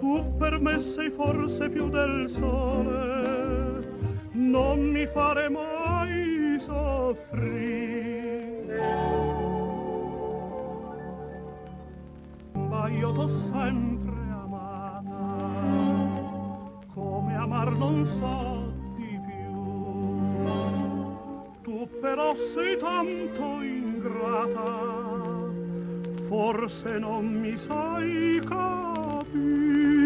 tu 0.00 0.24
per 0.38 0.58
me 0.58 0.80
sei 0.80 1.10
forse 1.10 1.68
più 1.68 1.88
del 1.88 2.28
sole, 2.30 3.86
non 4.32 4.80
mi 4.80 5.06
fare 5.06 5.48
mai 5.48 6.58
soffrire. 6.58 7.79
T'ho 13.20 13.28
sempre 13.52 14.22
amata, 14.32 15.12
come 16.94 17.36
amar 17.36 17.70
non 17.76 18.06
so 18.06 18.72
di 18.96 19.20
più. 19.26 19.52
Tu 21.60 21.86
però 22.00 22.34
sei 22.54 22.78
tanto 22.78 23.60
ingrata, 23.60 24.70
forse 26.28 26.98
non 26.98 27.26
mi 27.26 27.58
sai 27.58 28.40
capire. 28.40 29.99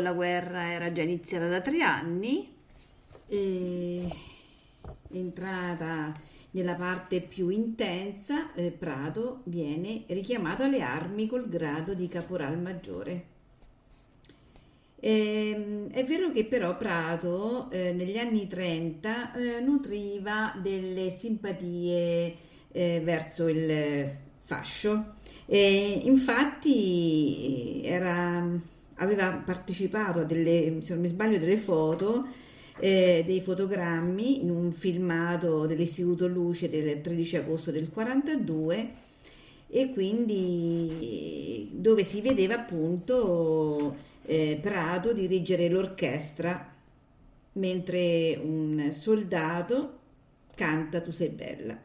La 0.00 0.12
guerra 0.12 0.72
era 0.72 0.92
già 0.92 1.02
iniziata 1.02 1.48
da 1.48 1.60
tre 1.60 1.82
anni, 1.82 2.52
e 3.26 4.08
entrata 5.12 6.14
nella 6.50 6.74
parte 6.74 7.20
più 7.20 7.48
intensa, 7.50 8.52
eh, 8.54 8.70
Prato 8.70 9.40
viene 9.44 10.04
richiamato 10.08 10.62
alle 10.62 10.80
armi 10.80 11.26
col 11.26 11.48
grado 11.48 11.94
di 11.94 12.08
caporal 12.08 12.58
maggiore. 12.58 13.36
Eh, 15.00 15.86
è 15.90 16.04
vero 16.04 16.32
che 16.32 16.44
però 16.44 16.76
Prato 16.76 17.70
eh, 17.70 17.92
negli 17.92 18.18
anni 18.18 18.48
30 18.48 19.34
eh, 19.34 19.60
nutriva 19.60 20.54
delle 20.60 21.10
simpatie 21.10 22.34
eh, 22.72 23.00
verso 23.04 23.46
il 23.46 24.10
fascio. 24.40 25.14
E 25.46 26.00
infatti 26.04 27.82
era, 27.84 28.44
aveva 28.98 29.30
partecipato 29.44 30.20
a 30.20 30.24
delle, 30.24 30.76
se 30.80 30.92
non 30.92 31.02
mi 31.02 31.08
sbaglio, 31.08 31.38
delle 31.38 31.56
foto, 31.56 32.26
eh, 32.78 33.22
dei 33.26 33.40
fotogrammi 33.40 34.42
in 34.42 34.50
un 34.50 34.72
filmato 34.72 35.66
dell'Istituto 35.66 36.28
Luce 36.28 36.70
del 36.70 37.00
13 37.00 37.36
agosto 37.36 37.70
del 37.70 37.90
42 37.90 38.90
e 39.70 39.92
quindi 39.92 41.68
dove 41.72 42.04
si 42.04 42.20
vedeva 42.20 42.54
appunto 42.54 43.96
eh, 44.24 44.58
Prato 44.62 45.12
dirigere 45.12 45.68
l'orchestra 45.68 46.74
mentre 47.52 48.40
un 48.42 48.90
soldato 48.92 49.96
canta 50.54 51.00
Tu 51.00 51.10
sei 51.10 51.28
bella, 51.28 51.76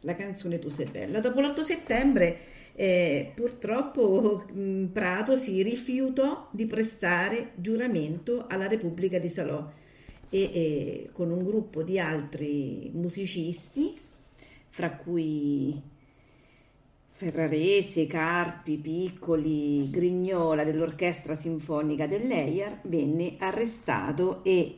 la 0.00 0.14
canzone 0.14 0.58
Tu 0.58 0.68
sei 0.68 0.86
bella. 0.86 1.20
Dopo 1.20 1.40
l'8 1.40 1.60
settembre 1.60 2.38
eh, 2.80 3.32
purtroppo 3.34 4.46
mh, 4.50 4.86
Prato 4.86 5.36
si 5.36 5.62
rifiutò 5.62 6.48
di 6.50 6.64
prestare 6.64 7.50
giuramento 7.56 8.46
alla 8.48 8.68
Repubblica 8.68 9.18
di 9.18 9.28
Salò 9.28 9.70
e, 10.30 10.40
e 10.40 11.10
con 11.12 11.30
un 11.30 11.44
gruppo 11.44 11.82
di 11.82 11.98
altri 11.98 12.90
musicisti, 12.94 14.00
fra 14.70 14.92
cui 14.92 15.78
Ferrarese, 17.10 18.06
Carpi, 18.06 18.78
Piccoli, 18.78 19.90
Grignola 19.90 20.64
dell'Orchestra 20.64 21.34
Sinfonica 21.34 22.06
dell'EIAR, 22.06 22.78
venne 22.84 23.34
arrestato 23.40 24.42
e 24.42 24.76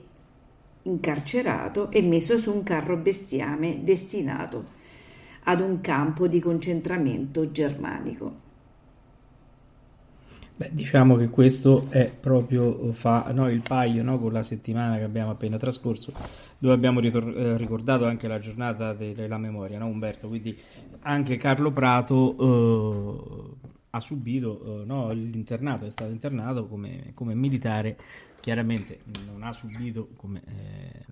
incarcerato 0.82 1.88
e 1.92 2.02
messo 2.02 2.37
su 2.37 2.52
un 2.52 2.64
carro 2.64 2.97
bestiame 2.97 3.85
destinato 3.85 4.80
ad 5.44 5.61
un 5.61 5.80
campo 5.80 6.26
di 6.26 6.40
concentramento 6.40 7.50
germanico. 7.50 8.50
Beh, 10.55 10.70
diciamo 10.70 11.16
che 11.16 11.28
questo 11.28 11.87
è 11.88 12.12
proprio 12.12 12.92
fa 12.92 13.31
no, 13.33 13.48
il 13.48 13.62
paio 13.62 14.02
no, 14.02 14.18
con 14.18 14.33
la 14.33 14.42
settimana 14.42 14.96
che 14.96 15.02
abbiamo 15.02 15.31
appena 15.31 15.57
trascorso, 15.57 16.12
dove 16.59 16.74
abbiamo 16.74 17.00
ritor- 17.00 17.37
eh, 17.37 17.57
ricordato 17.57 18.05
anche 18.05 18.28
la 18.28 18.38
giornata 18.38 18.92
della 18.92 19.38
memoria, 19.38 19.78
no, 19.78 19.87
Umberto? 19.87 20.28
Quindi 20.28 20.57
anche 21.00 21.37
Carlo 21.37 21.72
Prato 21.72 22.37
eh, 22.38 23.70
ha 23.90 24.00
subito 24.00 24.85
eh, 24.87 25.14
l'internato, 25.14 25.87
è 25.87 25.90
stato 25.90 26.11
internato 26.11 26.66
come, 26.66 27.12
come, 27.14 27.35
militare, 27.35 27.96
chiaramente 28.38 29.00
non 29.26 29.42
ha 29.42 29.52
subito, 29.52 30.11
come 30.16 30.42
eh, 30.46 31.05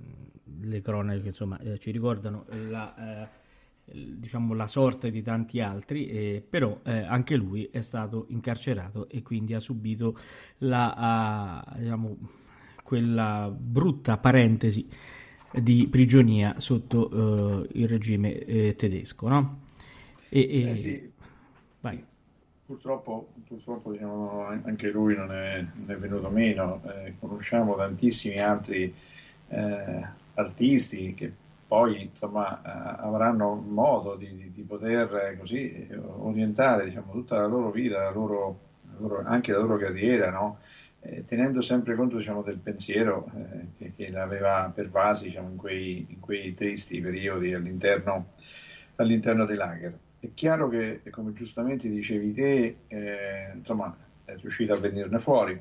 le 0.60 0.80
cronache 0.82 1.28
insomma, 1.28 1.58
eh, 1.60 1.78
ci 1.78 1.90
ricordano, 1.90 2.44
la 2.68 3.22
eh, 3.24 3.28
diciamo, 4.30 4.54
la 4.54 4.68
sorte 4.68 5.10
di 5.10 5.22
tanti 5.22 5.60
altri, 5.60 6.06
eh, 6.06 6.44
però 6.48 6.78
eh, 6.84 7.02
anche 7.02 7.34
lui 7.34 7.68
è 7.72 7.80
stato 7.80 8.26
incarcerato 8.28 9.08
e 9.08 9.22
quindi 9.22 9.54
ha 9.54 9.58
subito 9.58 10.16
la, 10.58 11.64
uh, 11.74 11.78
diciamo, 11.80 12.16
quella 12.84 13.52
brutta 13.52 14.18
parentesi 14.18 14.88
di 15.52 15.88
prigionia 15.90 16.60
sotto 16.60 17.08
uh, 17.08 17.66
il 17.72 17.88
regime 17.88 18.38
eh, 18.38 18.74
tedesco. 18.76 19.26
No? 19.26 19.60
E, 20.28 20.40
e... 20.40 20.70
Eh 20.70 20.76
sì. 20.76 21.12
Vai. 21.80 22.04
Purtroppo, 22.66 23.32
purtroppo 23.48 23.90
diciamo, 23.90 24.44
anche 24.46 24.90
lui 24.90 25.16
non 25.16 25.32
è, 25.32 25.66
non 25.74 25.90
è 25.90 25.96
venuto 25.96 26.30
meno, 26.30 26.80
eh, 26.84 27.14
conosciamo 27.18 27.74
tantissimi 27.74 28.38
altri 28.38 28.94
artisti 30.34 31.12
che 31.14 31.32
poi 31.70 32.02
insomma, 32.02 32.61
eh, 32.64 33.04
avranno 33.06 33.54
modo 33.54 34.16
di, 34.16 34.50
di 34.52 34.62
poter 34.62 35.14
eh, 35.14 35.38
così 35.38 35.87
orientare 36.18 36.87
diciamo, 36.87 37.12
tutta 37.12 37.37
la 37.37 37.46
loro 37.46 37.70
vita, 37.70 38.02
la 38.02 38.11
loro, 38.11 38.59
anche 39.22 39.52
la 39.52 39.59
loro 39.59 39.76
carriera, 39.76 40.33
no? 40.33 40.59
eh, 40.98 41.24
tenendo 41.26 41.61
sempre 41.61 41.94
conto 41.94 42.16
diciamo, 42.16 42.42
del 42.42 42.59
pensiero 42.59 43.30
eh, 43.37 43.66
che, 43.78 43.92
che 43.94 44.11
l'aveva 44.11 44.72
pervasi 44.74 45.26
diciamo, 45.26 45.50
in, 45.50 45.56
quei, 45.56 46.06
in, 46.09 46.18
quei, 46.18 46.54
tristi 46.54 47.00
periodi 47.00 47.54
all'interno, 47.54 48.33
all'interno, 48.96 49.44
dei 49.44 49.56
lager. 49.56 49.96
È 50.18 50.28
chiaro 50.35 50.68
che, 50.68 51.02
come 51.09 51.33
giustamente 51.35 51.88
dicevi 51.88 52.33
te, 52.33 52.76
eh, 52.88 53.52
insomma, 53.54 53.96
è 54.24 54.35
riuscito 54.38 54.72
a 54.72 54.78
venirne 54.80 55.20
fuori. 55.20 55.56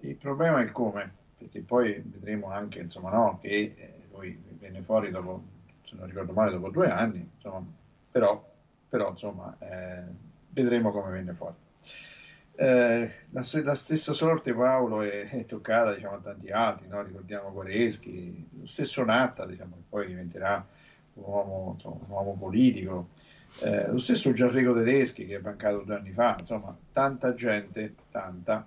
Il 0.00 0.16
problema 0.16 0.60
è 0.60 0.70
come, 0.70 1.10
perché 1.38 1.60
poi 1.60 2.02
vedremo 2.04 2.50
anche 2.50 2.80
insomma, 2.80 3.10
no, 3.10 3.38
che 3.40 3.74
eh, 3.74 3.93
venne 4.64 4.82
fuori 4.82 5.10
dopo, 5.10 5.42
se 5.84 5.94
non 5.96 6.06
ricordo 6.06 6.32
male, 6.32 6.52
dopo 6.52 6.70
due 6.70 6.88
anni, 6.88 7.28
insomma, 7.34 7.64
però, 8.10 8.42
però 8.88 9.10
insomma, 9.10 9.54
eh, 9.58 10.06
vedremo 10.50 10.90
come 10.90 11.10
venne 11.10 11.32
fuori. 11.34 11.54
Eh, 12.56 13.10
la, 13.30 13.44
la, 13.64 13.74
stessa 13.74 14.12
sorte 14.12 14.54
Paolo 14.54 15.02
è, 15.02 15.28
è 15.28 15.44
toccata 15.44 15.92
diciamo, 15.92 16.16
a 16.16 16.20
tanti 16.20 16.50
altri, 16.50 16.86
no? 16.86 17.02
ricordiamo 17.02 17.52
Goreschi, 17.52 18.48
lo 18.58 18.66
stesso 18.66 19.04
Natta, 19.04 19.44
diciamo, 19.44 19.76
che 19.76 19.82
poi 19.88 20.06
diventerà 20.06 20.64
un 21.14 21.24
uomo, 21.24 21.72
insomma, 21.74 22.04
un 22.06 22.10
uomo 22.10 22.36
politico, 22.38 23.08
eh, 23.60 23.88
lo 23.88 23.98
stesso 23.98 24.32
Gianrico 24.32 24.72
Tedeschi 24.72 25.26
che 25.26 25.36
è 25.36 25.40
mancato 25.40 25.80
due 25.80 25.96
anni 25.96 26.10
fa, 26.12 26.36
insomma, 26.38 26.76
tanta 26.92 27.34
gente, 27.34 27.94
tanta, 28.10 28.66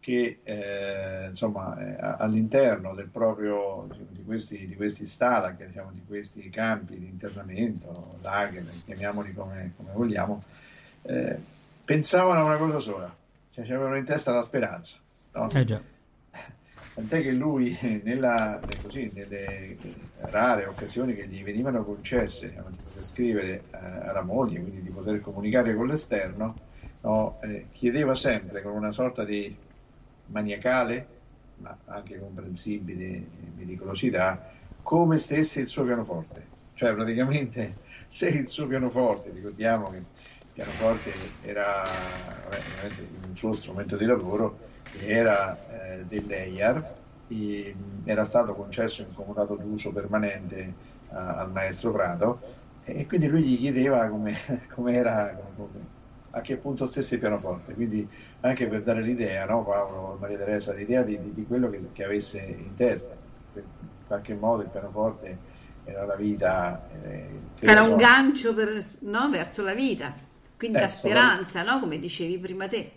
che 0.00 0.38
eh, 0.42 1.26
insomma, 1.28 1.76
eh, 1.78 1.96
all'interno 2.18 2.94
del 2.94 3.08
proprio, 3.08 3.88
di, 4.10 4.22
questi, 4.24 4.66
di 4.66 4.76
questi 4.76 5.04
stalag, 5.04 5.66
diciamo, 5.66 5.90
di 5.92 6.02
questi 6.06 6.48
campi 6.50 6.98
di 6.98 7.06
internamento, 7.06 8.18
lager, 8.22 8.64
chiamiamoli 8.84 9.34
come, 9.34 9.72
come 9.76 9.90
vogliamo, 9.92 10.42
eh, 11.02 11.38
pensavano 11.84 12.40
a 12.40 12.44
una 12.44 12.56
cosa 12.56 12.78
sola, 12.78 13.14
cioè 13.52 13.64
avevano 13.64 13.96
in 13.96 14.04
testa 14.04 14.32
la 14.32 14.42
speranza. 14.42 14.96
No? 15.32 15.50
Eh 15.50 15.64
già. 15.64 15.80
Tant'è 16.94 17.22
che 17.22 17.30
lui, 17.30 17.76
nella, 18.02 18.60
così, 18.82 19.10
nelle 19.14 19.76
rare 20.20 20.66
occasioni 20.66 21.14
che 21.14 21.26
gli 21.28 21.42
venivano 21.44 21.84
concesse 21.84 22.48
diciamo, 22.48 22.70
di 22.70 22.76
poter 22.82 23.04
scrivere 23.04 23.62
eh, 23.70 24.08
alla 24.08 24.22
moglie, 24.22 24.60
quindi 24.60 24.82
di 24.82 24.90
poter 24.90 25.20
comunicare 25.20 25.74
con 25.74 25.86
l'esterno, 25.86 26.56
no, 27.02 27.38
eh, 27.42 27.66
chiedeva 27.72 28.14
sempre 28.14 28.62
con 28.62 28.72
una 28.72 28.90
sorta 28.90 29.24
di 29.24 29.54
maniacale, 30.28 31.06
ma 31.56 31.76
anche 31.86 32.18
comprensibile 32.18 33.22
pericolosità, 33.56 34.52
come 34.82 35.18
stesse 35.18 35.60
il 35.60 35.66
suo 35.66 35.84
pianoforte. 35.84 36.46
Cioè 36.74 36.94
praticamente 36.94 37.76
se 38.06 38.28
il 38.28 38.46
suo 38.46 38.66
pianoforte, 38.66 39.30
ricordiamo 39.30 39.90
che 39.90 39.96
il 39.96 40.04
pianoforte 40.52 41.12
era 41.42 41.82
un 43.26 43.36
suo 43.36 43.52
strumento 43.52 43.96
di 43.96 44.04
lavoro, 44.04 44.66
era 45.00 45.56
eh, 45.68 46.04
dell'EIAR, 46.04 46.96
era 48.04 48.24
stato 48.24 48.54
concesso 48.54 49.02
in 49.02 49.12
comodato 49.12 49.54
d'uso 49.54 49.92
permanente 49.92 50.72
a, 51.10 51.34
al 51.34 51.52
maestro 51.52 51.92
Prato 51.92 52.40
e 52.84 53.06
quindi 53.06 53.26
lui 53.26 53.42
gli 53.42 53.58
chiedeva 53.58 54.08
come, 54.08 54.34
come 54.72 54.94
era, 54.94 55.36
come, 55.54 55.68
a 56.30 56.40
che 56.40 56.56
punto 56.56 56.84
stesse 56.84 57.14
il 57.14 57.20
pianoforte, 57.20 57.74
quindi 57.74 58.06
anche 58.40 58.66
per 58.66 58.82
dare 58.82 59.02
l'idea, 59.02 59.46
no, 59.46 59.64
Paolo, 59.64 60.16
Maria 60.20 60.36
Teresa, 60.36 60.72
l'idea 60.72 61.02
di, 61.02 61.18
di, 61.20 61.32
di 61.34 61.46
quello 61.46 61.70
che, 61.70 61.80
che, 61.92 62.04
avesse 62.04 62.38
in 62.38 62.74
testa, 62.76 63.16
in 63.54 63.62
qualche 64.06 64.34
modo 64.34 64.62
il 64.62 64.68
pianoforte 64.68 65.38
era 65.84 66.04
la 66.04 66.16
vita. 66.16 66.86
Eh, 67.02 67.28
era 67.60 67.82
un 67.82 67.96
gancio 67.96 68.54
per, 68.54 68.84
no, 69.00 69.30
verso 69.30 69.62
la 69.62 69.74
vita, 69.74 70.14
quindi 70.56 70.76
eh, 70.78 70.82
la 70.82 70.88
speranza, 70.88 71.62
no, 71.62 71.80
come 71.80 71.98
dicevi 71.98 72.38
prima 72.38 72.68
te. 72.68 72.92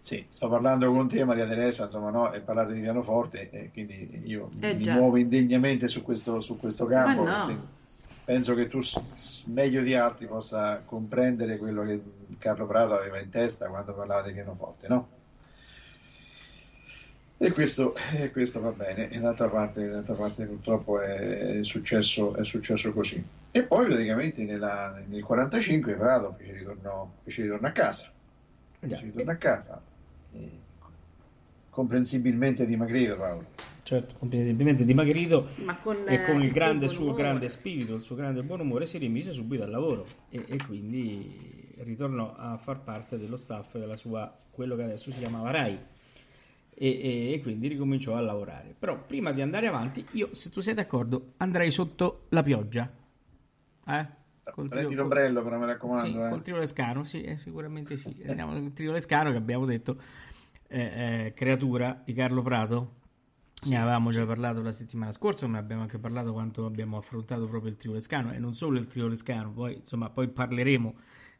Sì, 0.00 0.24
sto 0.28 0.48
parlando 0.48 0.90
con 0.92 1.06
te 1.06 1.24
Maria 1.24 1.46
Teresa, 1.46 1.84
insomma, 1.84 2.10
no, 2.10 2.32
e 2.32 2.40
parlare 2.40 2.74
di 2.74 2.80
pianoforte, 2.80 3.48
e 3.50 3.70
quindi 3.72 4.22
io 4.24 4.50
eh, 4.58 4.74
mi 4.74 4.82
già. 4.82 4.94
muovo 4.94 5.16
indegnamente 5.16 5.86
su 5.86 6.02
questo, 6.02 6.40
su 6.40 6.58
questo 6.58 6.86
campo. 6.86 7.80
Penso 8.24 8.54
che 8.54 8.68
tu 8.68 8.80
meglio 9.46 9.82
di 9.82 9.94
altri 9.94 10.26
possa 10.26 10.80
comprendere 10.84 11.58
quello 11.58 11.84
che 11.84 12.00
Carlo 12.38 12.66
Prato 12.66 12.94
aveva 12.94 13.18
in 13.18 13.30
testa 13.30 13.66
quando 13.66 13.94
parlava 13.94 14.22
di 14.22 14.32
pianoforte, 14.32 14.88
no? 14.88 15.08
E 17.36 17.50
questo, 17.50 17.96
e 18.16 18.30
questo, 18.30 18.60
va 18.60 18.70
bene, 18.70 19.10
e 19.10 19.18
d'altra 19.18 19.48
parte, 19.48 19.88
d'altra 19.88 20.14
parte 20.14 20.44
purtroppo 20.44 21.00
è, 21.00 21.58
è, 21.58 21.64
successo, 21.64 22.36
è, 22.36 22.44
successo, 22.44 22.92
così. 22.92 23.20
E 23.50 23.64
poi 23.64 23.86
praticamente 23.86 24.44
nella, 24.44 24.92
nel 24.94 25.06
1945 25.08 25.94
Prato 25.94 26.36
fece 26.38 26.52
ritorno, 26.52 27.14
fece 27.24 27.42
ritorno 27.42 27.66
a 27.66 27.72
casa, 27.72 28.12
fece 28.78 29.00
ritorno 29.02 29.32
a 29.32 29.34
casa, 29.34 29.82
comprensibilmente 31.72 32.66
dimagrito 32.66 33.16
Paolo 33.16 33.46
certo, 33.82 34.14
comprensibilmente 34.18 34.84
dimagrito 34.84 35.48
con, 35.82 35.96
e 36.06 36.22
con 36.24 36.42
il 36.42 36.48
eh, 36.48 36.52
grande 36.52 36.88
suo, 36.88 37.06
suo 37.06 37.14
grande 37.14 37.48
spirito, 37.48 37.94
il 37.94 38.02
suo 38.02 38.14
grande 38.14 38.42
buon 38.42 38.60
umore 38.60 38.86
si 38.86 38.98
rimise 38.98 39.32
subito 39.32 39.62
al 39.62 39.70
lavoro 39.70 40.06
e, 40.28 40.44
e, 40.46 40.56
quindi 40.64 41.74
ritornò 41.78 42.34
a 42.34 42.56
far 42.56 42.80
parte 42.80 43.18
dello 43.18 43.36
staff 43.36 43.76
della 43.76 43.96
sua, 43.96 44.34
quello 44.50 44.76
che 44.76 44.84
adesso 44.84 45.10
si 45.10 45.18
chiamava 45.18 45.50
RAI 45.50 45.78
e, 46.74 46.88
e, 46.88 47.32
e 47.32 47.42
quindi 47.42 47.68
ricominciò 47.68 48.16
a 48.16 48.20
lavorare. 48.20 48.74
Però 48.78 48.98
prima 49.04 49.32
di 49.32 49.42
andare 49.42 49.66
avanti 49.66 50.06
io, 50.12 50.28
se 50.32 50.50
tu 50.50 50.60
sei 50.60 50.74
d'accordo, 50.74 51.32
andrei 51.38 51.70
sotto 51.70 52.26
la 52.30 52.42
pioggia. 52.42 52.90
Eh? 53.86 54.20
Col 54.52 54.68
Prendi 54.68 54.88
trio- 54.88 55.00
l'ombrello, 55.00 55.42
però 55.42 55.58
mi 55.58 55.66
raccomando. 55.66 56.08
Sì, 56.08 56.16
eh. 56.16 56.28
col 56.28 56.42
trio 56.42 56.56
Lescano, 56.58 57.04
sì, 57.04 57.22
eh, 57.22 57.36
sicuramente 57.36 57.96
sì. 57.96 58.22
Andiamo 58.26 58.52
col 58.52 58.72
trio 58.72 58.92
Lescano 58.92 59.30
che 59.30 59.36
abbiamo 59.36 59.66
detto 59.66 59.96
eh, 60.72 61.26
eh, 61.26 61.32
creatura 61.34 62.00
di 62.02 62.12
Carlo 62.14 62.42
Prato. 62.42 63.00
Ne 63.68 63.76
avevamo 63.76 64.10
già 64.10 64.24
parlato 64.24 64.60
la 64.62 64.72
settimana 64.72 65.12
scorsa, 65.12 65.46
ma 65.46 65.58
abbiamo 65.58 65.82
anche 65.82 65.98
parlato 65.98 66.32
quanto 66.32 66.64
abbiamo 66.64 66.96
affrontato 66.96 67.46
proprio 67.46 67.70
il 67.70 67.76
trio 67.76 67.92
Lescano 67.92 68.32
e 68.32 68.38
non 68.38 68.54
solo 68.54 68.78
il 68.78 68.86
trio 68.86 69.06
Lescano, 69.06 69.52
poi 69.52 69.74
insomma 69.74 70.10
poi 70.10 70.28
parleremo 70.28 70.94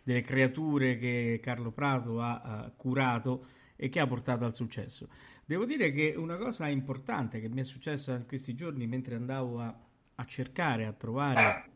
delle 0.05 0.21
creature 0.21 0.99
che 0.99 1.41
Carlo 1.43 1.73
Prato 1.73 2.21
ha 2.21 2.67
eh, 2.67 2.73
curato 2.77 3.47
e 3.75 3.89
che 3.89 3.99
ha 3.99 4.07
portato 4.07 4.45
al 4.45 4.55
successo. 4.55 5.09
Devo 5.45 5.65
dire 5.65 5.91
che 5.93 6.15
una 6.17 6.37
cosa 6.37 6.69
importante 6.69 7.41
che 7.41 7.49
mi 7.49 7.61
è 7.61 7.65
successa 7.65 8.15
in 8.15 8.27
questi 8.27 8.55
giorni 8.55 8.87
mentre 8.87 9.17
andavo 9.17 9.61
a, 9.61 9.75
a 10.15 10.25
cercare, 10.25 10.87
a 10.87 10.93
trovare 10.93 11.71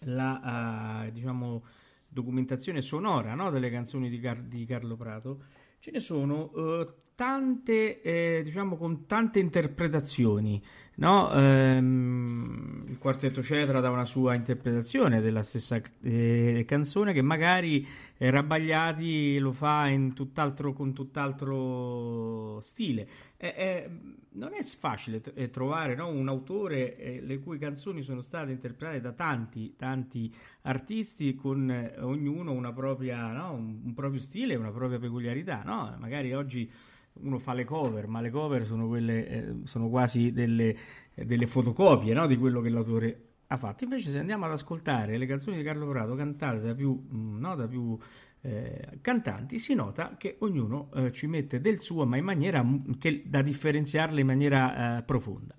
la 0.00 1.04
eh, 1.04 1.12
diciamo, 1.12 1.62
documentazione 2.08 2.80
sonora 2.80 3.34
no, 3.34 3.50
delle 3.50 3.70
canzoni 3.70 4.08
di, 4.08 4.18
Car- 4.18 4.42
di 4.42 4.64
Carlo 4.64 4.96
Prato, 4.96 5.44
ce 5.82 5.90
ne 5.90 5.98
sono 5.98 6.52
eh, 6.54 6.86
tante, 7.16 8.02
eh, 8.02 8.42
diciamo, 8.44 8.76
con 8.76 9.04
tante 9.06 9.40
interpretazioni. 9.40 10.62
No? 10.94 11.32
Ehm, 11.32 12.84
il 12.88 12.98
quartetto 12.98 13.42
Cetra 13.42 13.80
dà 13.80 13.90
una 13.90 14.04
sua 14.04 14.34
interpretazione 14.34 15.20
della 15.20 15.42
stessa 15.42 15.80
eh, 16.02 16.64
canzone 16.66 17.12
che 17.12 17.22
magari 17.22 17.86
eh, 18.18 18.30
Rabbagliati 18.30 19.38
lo 19.38 19.52
fa 19.52 19.90
tutt'altro, 20.14 20.72
con 20.72 20.92
tutt'altro 20.92 22.60
stile. 22.60 23.08
Eh, 23.38 23.88
non 24.34 24.52
è 24.54 24.62
facile 24.62 25.20
t- 25.20 25.32
eh, 25.34 25.50
trovare 25.50 25.94
no, 25.94 26.08
un 26.08 26.28
autore 26.28 26.96
eh, 26.96 27.20
le 27.20 27.38
cui 27.40 27.58
canzoni 27.58 28.02
sono 28.02 28.20
state 28.20 28.52
interpretate 28.52 29.00
da 29.00 29.12
tanti, 29.12 29.74
tanti 29.76 30.32
artisti 30.62 31.34
con 31.34 31.70
eh, 31.70 31.94
ognuno 32.00 32.52
una 32.52 32.72
propria, 32.72 33.32
no, 33.32 33.52
un, 33.52 33.80
un 33.84 33.94
proprio 33.94 34.20
stile, 34.20 34.54
una 34.54 34.70
propria 34.70 34.98
peculiarità. 34.98 35.62
No? 35.64 35.96
Magari 35.98 36.32
oggi 36.32 36.70
uno 37.14 37.38
fa 37.38 37.52
le 37.52 37.64
cover, 37.64 38.06
ma 38.06 38.20
le 38.20 38.30
cover 38.30 38.66
sono, 38.66 38.88
quelle, 38.88 39.28
eh, 39.28 39.54
sono 39.64 39.88
quasi 39.88 40.32
delle, 40.32 40.76
eh, 41.14 41.24
delle 41.24 41.46
fotocopie 41.46 42.14
no, 42.14 42.26
di 42.26 42.36
quello 42.36 42.60
che 42.60 42.68
l'autore 42.68 43.26
ha 43.48 43.56
fatto. 43.56 43.84
Invece, 43.84 44.10
se 44.10 44.18
andiamo 44.18 44.46
ad 44.46 44.52
ascoltare 44.52 45.18
le 45.18 45.26
canzoni 45.26 45.56
di 45.56 45.62
Carlo 45.62 45.86
Prato 45.88 46.14
cantate 46.14 46.60
da 46.60 46.74
più, 46.74 46.92
mh, 46.92 47.38
no, 47.38 47.54
da 47.54 47.66
più 47.66 47.96
eh, 48.40 48.98
cantanti, 49.00 49.58
si 49.58 49.74
nota 49.74 50.16
che 50.16 50.36
ognuno 50.40 50.90
eh, 50.94 51.12
ci 51.12 51.26
mette 51.26 51.60
del 51.60 51.80
suo, 51.80 52.06
ma 52.06 52.16
in 52.16 52.24
maniera 52.24 52.62
m- 52.62 52.98
che, 52.98 53.22
da 53.26 53.42
differenziarle 53.42 54.20
in 54.20 54.26
maniera 54.26 54.98
eh, 54.98 55.02
profonda. 55.02 55.54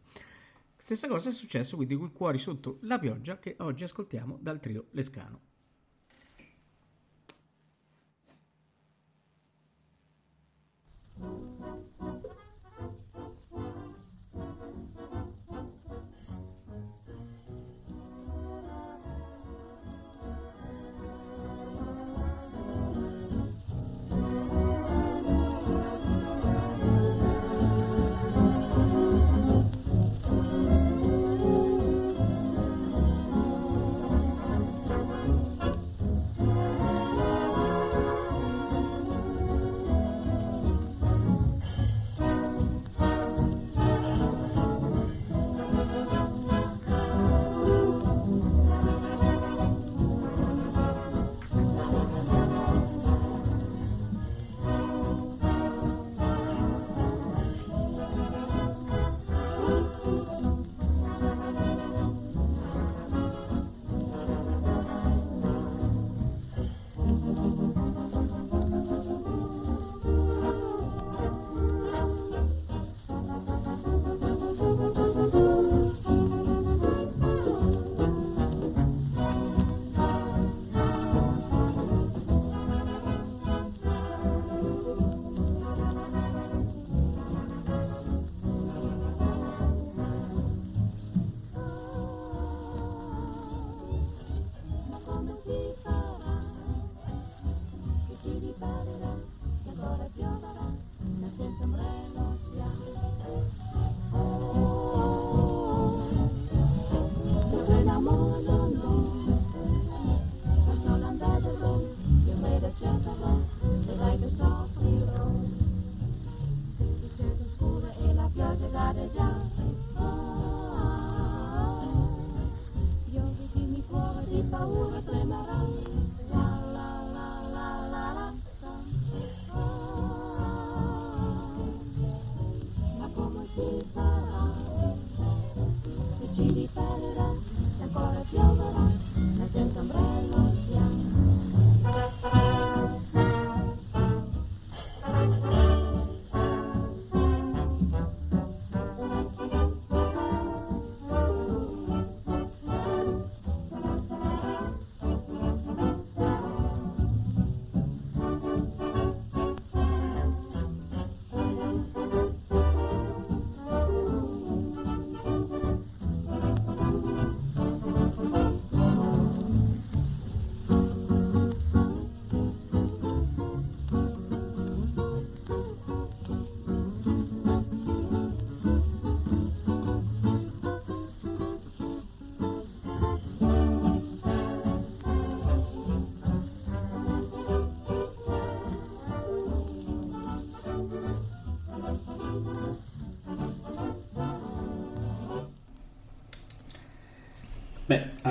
Stessa 0.75 1.07
cosa 1.07 1.29
è 1.29 1.31
successo 1.31 1.77
quindi 1.77 1.95
con 1.95 2.11
Cuori 2.11 2.37
sotto 2.39 2.79
la 2.81 2.99
pioggia 2.99 3.39
che 3.39 3.55
oggi 3.59 3.85
ascoltiamo 3.85 4.37
dal 4.41 4.59
trio 4.59 4.87
Lescano. 4.91 5.39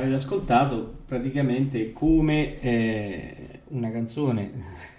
Avete 0.02 0.16
ascoltato 0.16 0.98
praticamente 1.06 1.92
come 1.92 2.60
eh, 2.60 3.60
una 3.68 3.90
canzone 3.90 4.50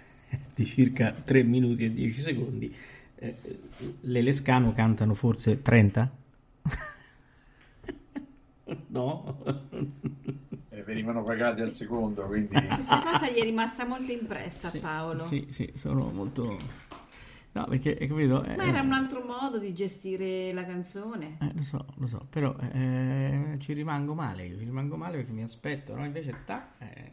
di 0.55 0.65
circa 0.65 1.11
3 1.11 1.43
minuti 1.43 1.85
e 1.85 1.93
10 1.93 2.21
secondi. 2.21 2.73
Eh, 3.15 3.35
le 4.01 4.21
Lescano 4.21 4.73
cantano 4.73 5.13
forse 5.13 5.61
30? 5.61 6.11
no? 8.87 9.37
È 10.69 10.81
venivano 10.83 11.23
pagati 11.23 11.61
al 11.61 11.73
secondo, 11.73 12.23
quindi... 12.23 12.53
Questa 12.53 12.99
cosa 12.99 13.29
gli 13.29 13.39
è 13.39 13.43
rimasta 13.43 13.85
molto 13.85 14.11
impressa 14.11 14.67
a 14.67 14.71
Sì, 14.71 14.79
Paolo. 14.79 15.23
Sì, 15.23 15.47
sì, 15.49 15.71
sono 15.75 16.09
molto... 16.11 16.57
No, 17.53 17.65
perché, 17.65 17.95
hai 17.99 18.07
capito? 18.07 18.43
Eh, 18.43 18.55
Ma 18.55 18.63
era 18.65 18.81
un 18.81 18.93
altro 18.93 19.23
modo 19.23 19.59
di 19.59 19.73
gestire 19.73 20.51
la 20.53 20.65
canzone. 20.65 21.37
eh, 21.39 21.51
lo 21.53 21.61
so, 21.61 21.85
lo 21.97 22.07
so, 22.07 22.25
però 22.29 22.55
eh, 22.73 23.57
ci 23.59 23.73
rimango 23.73 24.15
male, 24.15 24.45
io 24.45 24.57
ci 24.57 24.63
rimango 24.65 24.95
male 24.97 25.17
perché 25.17 25.31
mi 25.33 25.43
aspetto, 25.43 25.95
no? 25.95 26.03
Invece, 26.03 26.33
ta, 26.45 26.69
eh, 26.79 27.11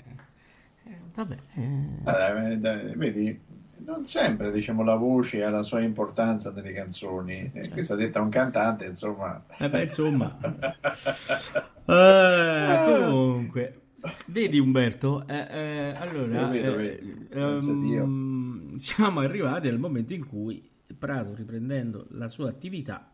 eh, 0.85 0.97
vabbè, 1.15 1.37
eh, 1.57 2.51
Eh, 2.53 2.57
dai, 2.57 2.95
vedi, 2.97 3.39
non 3.85 4.07
sempre 4.07 4.51
diciamo, 4.51 4.83
la 4.83 4.95
voce 4.97 5.43
ha 5.45 5.51
la 5.51 5.63
sua 5.63 5.81
importanza 5.81 6.51
nelle 6.53 6.73
canzoni. 6.73 7.51
Eh, 7.53 7.69
Questa 7.69 7.95
detta 7.95 8.21
a 8.21 8.23
un 8.23 8.31
cantante, 8.31 8.87
insomma. 8.87 9.45
Eh 9.59 9.69
beh, 9.69 9.83
insomma. 9.85 10.39
Eh, 11.91 12.83
comunque, 12.87 13.81
vedi 14.27 14.59
Umberto, 14.61 15.27
eh, 15.27 15.47
eh, 15.51 15.93
allora, 15.97 16.43
Lo 16.43 16.49
vedo, 16.49 16.73
eh, 16.75 16.77
vedi, 16.77 17.27
grazie 17.29 17.71
a 17.71 17.75
ehm, 17.75 18.20
siamo 18.81 19.21
arrivati 19.21 19.69
al 19.69 19.79
momento 19.79 20.15
in 20.15 20.27
cui 20.27 20.69
Prato, 20.99 21.35
riprendendo 21.35 22.07
la 22.11 22.29
sua 22.29 22.49
attività, 22.49 23.13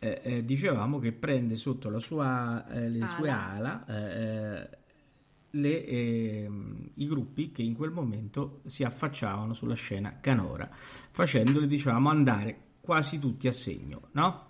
eh, 0.00 0.20
eh, 0.22 0.44
dicevamo 0.44 0.98
che 0.98 1.12
prende 1.12 1.56
sotto 1.56 1.90
la 1.90 1.98
sua, 1.98 2.66
eh, 2.68 2.88
le 2.88 3.04
Ala. 3.04 3.06
sue 3.06 3.30
ala 3.30 3.84
eh, 3.86 4.22
eh, 4.62 4.78
le, 5.50 5.86
ehm, 5.86 6.90
i 6.94 7.06
gruppi 7.06 7.50
che 7.50 7.62
in 7.62 7.74
quel 7.74 7.90
momento 7.90 8.60
si 8.66 8.84
affacciavano 8.84 9.54
sulla 9.54 9.74
scena 9.74 10.18
canora, 10.20 10.68
facendoli 10.72 11.66
diciamo 11.66 12.10
andare 12.10 12.56
quasi 12.80 13.18
tutti 13.18 13.48
a 13.48 13.52
segno, 13.52 14.08
no? 14.12 14.46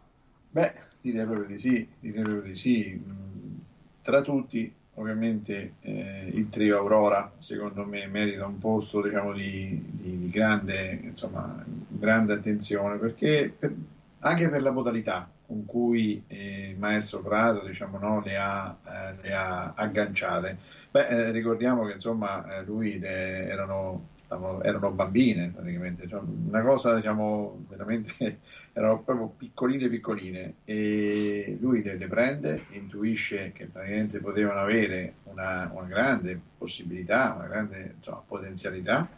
Beh, 0.51 0.75
direi 1.01 1.25
proprio 1.27 1.47
di 1.47 1.59
sì, 1.59 1.89
direi 2.01 2.23
proprio 2.23 2.43
di 2.43 2.55
sì. 2.55 2.95
Mm, 2.95 3.59
Tra 4.03 4.21
tutti, 4.23 4.75
ovviamente, 4.99 5.75
eh, 5.81 6.31
il 6.35 6.49
trio 6.51 6.79
Aurora, 6.79 7.33
secondo 7.39 7.85
me, 7.85 8.07
merita 8.07 8.47
un 8.47 8.59
posto, 8.59 9.03
diciamo, 9.03 9.33
di, 9.33 9.81
di- 9.93 10.19
di 10.19 10.31
grande, 10.31 11.01
insomma, 11.05 11.65
grande 11.89 12.33
attenzione, 12.35 12.99
perché 12.99 13.55
per- 13.59 13.75
anche 14.21 14.49
per 14.49 14.63
la 14.63 14.71
modalità 14.73 15.31
con 15.49 15.65
cui 15.65 16.23
eh, 16.29 16.77
maestro 16.79 17.23
Prato, 17.23 17.67
diciamo, 17.67 17.99
no, 17.99 18.21
le 18.23 18.37
ha, 18.37 18.79
eh, 18.85 19.17
le 19.23 19.33
ha 19.35 19.73
agganciate. 19.75 20.59
Beh, 20.91 21.07
eh, 21.09 21.31
ricordiamo 21.31 21.87
che, 21.87 21.95
insomma, 21.95 22.59
eh, 22.59 22.65
lui 22.65 22.99
le- 22.99 23.49
erano, 23.49 24.11
stavano- 24.17 24.63
erano 24.63 24.91
bambine, 24.91 25.51
praticamente, 25.51 26.07
cioè, 26.07 26.21
una 26.21 26.61
cosa, 26.63 26.95
diciamo, 26.97 27.65
veramente 27.69 28.41
erano 28.75 29.03
proprio 29.03 29.29
piccoline 29.31 29.89
piccoline 29.89 30.57
e 30.65 31.57
lui 31.61 31.83
le, 31.83 31.97
le 31.97 32.07
prende, 32.09 32.67
intuisce 32.69 33.51
che 33.53 33.67
praticamente 33.69 34.21
potevano 34.21 34.61
avere 34.61 35.15
una, 35.25 35.71
una 35.73 35.87
grande 35.87 36.39
possibilità, 36.59 37.33
una 37.37 37.47
grande 37.49 37.95
insomma, 37.97 38.23
potenzialità 38.27 39.11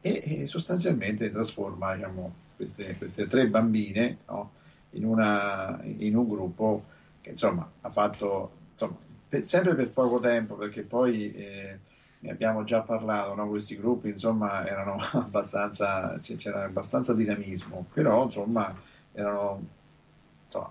e, 0.00 0.42
e 0.42 0.46
sostanzialmente 0.46 1.30
trasforma 1.30 1.94
diciamo, 1.94 2.34
queste, 2.56 2.96
queste 2.96 3.26
tre 3.26 3.48
bambine 3.48 4.18
no, 4.26 4.52
in, 4.90 5.04
una- 5.04 5.78
in 5.82 6.16
un 6.16 6.28
gruppo 6.28 6.84
che 7.20 7.30
insomma 7.30 7.68
ha 7.82 7.90
fatto 7.90 8.50
insomma, 8.72 8.96
per- 9.28 9.44
sempre 9.44 9.74
per 9.74 9.90
poco 9.90 10.18
tempo 10.20 10.54
perché 10.54 10.82
poi 10.82 11.32
eh, 11.32 11.78
ne 12.20 12.30
abbiamo 12.30 12.64
già 12.64 12.80
parlato, 12.82 13.34
no? 13.34 13.48
questi 13.48 13.76
gruppi 13.76 14.08
insomma 14.08 14.66
erano 14.66 14.96
abbastanza, 15.12 16.18
c'era 16.20 16.64
abbastanza 16.64 17.14
dinamismo, 17.14 17.86
però 17.92 18.24
insomma 18.24 18.74
erano, 19.12 19.62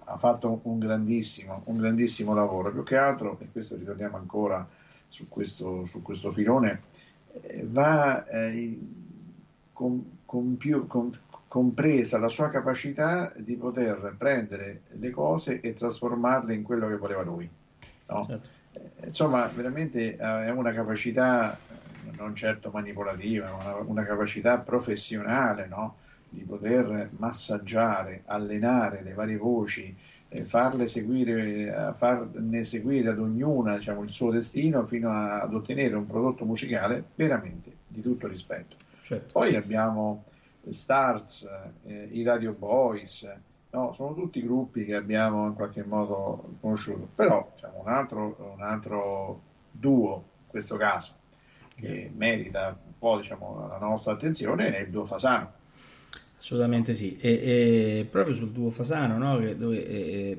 ha 0.05 0.17
fatto 0.17 0.59
un 0.63 0.79
grandissimo, 0.79 1.61
un 1.65 1.77
grandissimo 1.77 2.33
lavoro, 2.33 2.71
più 2.71 2.83
che 2.83 2.97
altro, 2.97 3.37
e 3.39 3.47
questo 3.51 3.75
ritorniamo 3.75 4.17
ancora 4.17 4.67
su 5.07 5.27
questo, 5.29 5.85
su 5.85 6.01
questo 6.01 6.31
filone, 6.31 6.81
eh, 7.41 7.65
va 7.67 8.25
eh, 8.27 8.79
con- 9.73 10.17
con 10.25 10.57
più- 10.57 10.85
con- 10.87 11.11
compresa 11.49 12.19
la 12.19 12.29
sua 12.29 12.49
capacità 12.51 13.33
di 13.35 13.55
poter 13.55 14.13
prendere 14.17 14.83
le 14.91 15.09
cose 15.09 15.59
e 15.61 15.73
trasformarle 15.73 16.53
in 16.53 16.61
quello 16.61 16.87
che 16.87 16.95
voleva 16.95 17.23
lui. 17.23 17.49
no? 18.05 18.25
Certo. 18.27 18.49
Eh, 18.73 19.07
Insomma, 19.07 19.47
veramente 19.47 20.15
eh, 20.15 20.17
è 20.17 20.51
una 20.51 20.71
capacità 20.71 21.57
eh, 21.57 22.11
non 22.15 22.35
certo 22.35 22.69
manipolativa, 22.71 23.49
ma 23.51 23.73
una, 23.73 23.75
una 23.77 24.03
capacità 24.05 24.59
professionale, 24.59 25.67
no? 25.67 25.97
Di 26.29 26.43
poter 26.43 27.09
massaggiare, 27.17 28.21
allenare 28.27 29.01
le 29.01 29.13
varie 29.13 29.37
voci, 29.37 29.97
farle 30.43 30.87
seguire, 30.87 31.95
farne 31.97 32.63
seguire 32.63 33.09
ad 33.09 33.17
ognuna, 33.17 33.77
diciamo, 33.77 34.03
il 34.03 34.11
suo 34.13 34.29
destino 34.29 34.85
fino 34.85 35.09
a- 35.09 35.41
ad 35.41 35.55
ottenere 35.55 35.95
un 35.95 36.05
prodotto 36.05 36.45
musicale 36.45 37.03
veramente 37.15 37.77
di 37.87 38.03
tutto 38.03 38.27
rispetto. 38.27 38.75
Certo. 39.01 39.31
Poi 39.31 39.55
abbiamo 39.55 40.23
Stars, 40.71 41.47
eh, 41.85 42.07
i 42.11 42.23
Radio 42.23 42.53
Boys, 42.53 43.27
no? 43.71 43.91
sono 43.93 44.13
tutti 44.13 44.41
gruppi 44.41 44.85
che 44.85 44.95
abbiamo 44.95 45.45
in 45.47 45.53
qualche 45.53 45.83
modo 45.83 46.55
conosciuto, 46.59 47.07
però 47.15 47.51
diciamo, 47.53 47.81
un, 47.81 47.87
altro, 47.89 48.53
un 48.55 48.61
altro 48.61 49.41
duo 49.71 50.15
in 50.43 50.47
questo 50.47 50.77
caso 50.77 51.13
che 51.75 52.11
merita 52.15 52.77
un 52.85 52.97
po' 52.97 53.17
diciamo, 53.17 53.67
la 53.67 53.77
nostra 53.77 54.13
attenzione 54.13 54.75
è 54.75 54.81
il 54.81 54.89
duo 54.89 55.05
Fasano. 55.05 55.53
Assolutamente 56.37 56.93
sì, 56.93 57.17
e, 57.19 57.29
e 57.99 58.07
proprio 58.09 58.33
sul 58.35 58.51
duo 58.51 58.69
Fasano, 58.69 59.17
no, 59.17 59.37
che- 59.39 59.57
dove 59.57 59.85
eh, 59.85 60.37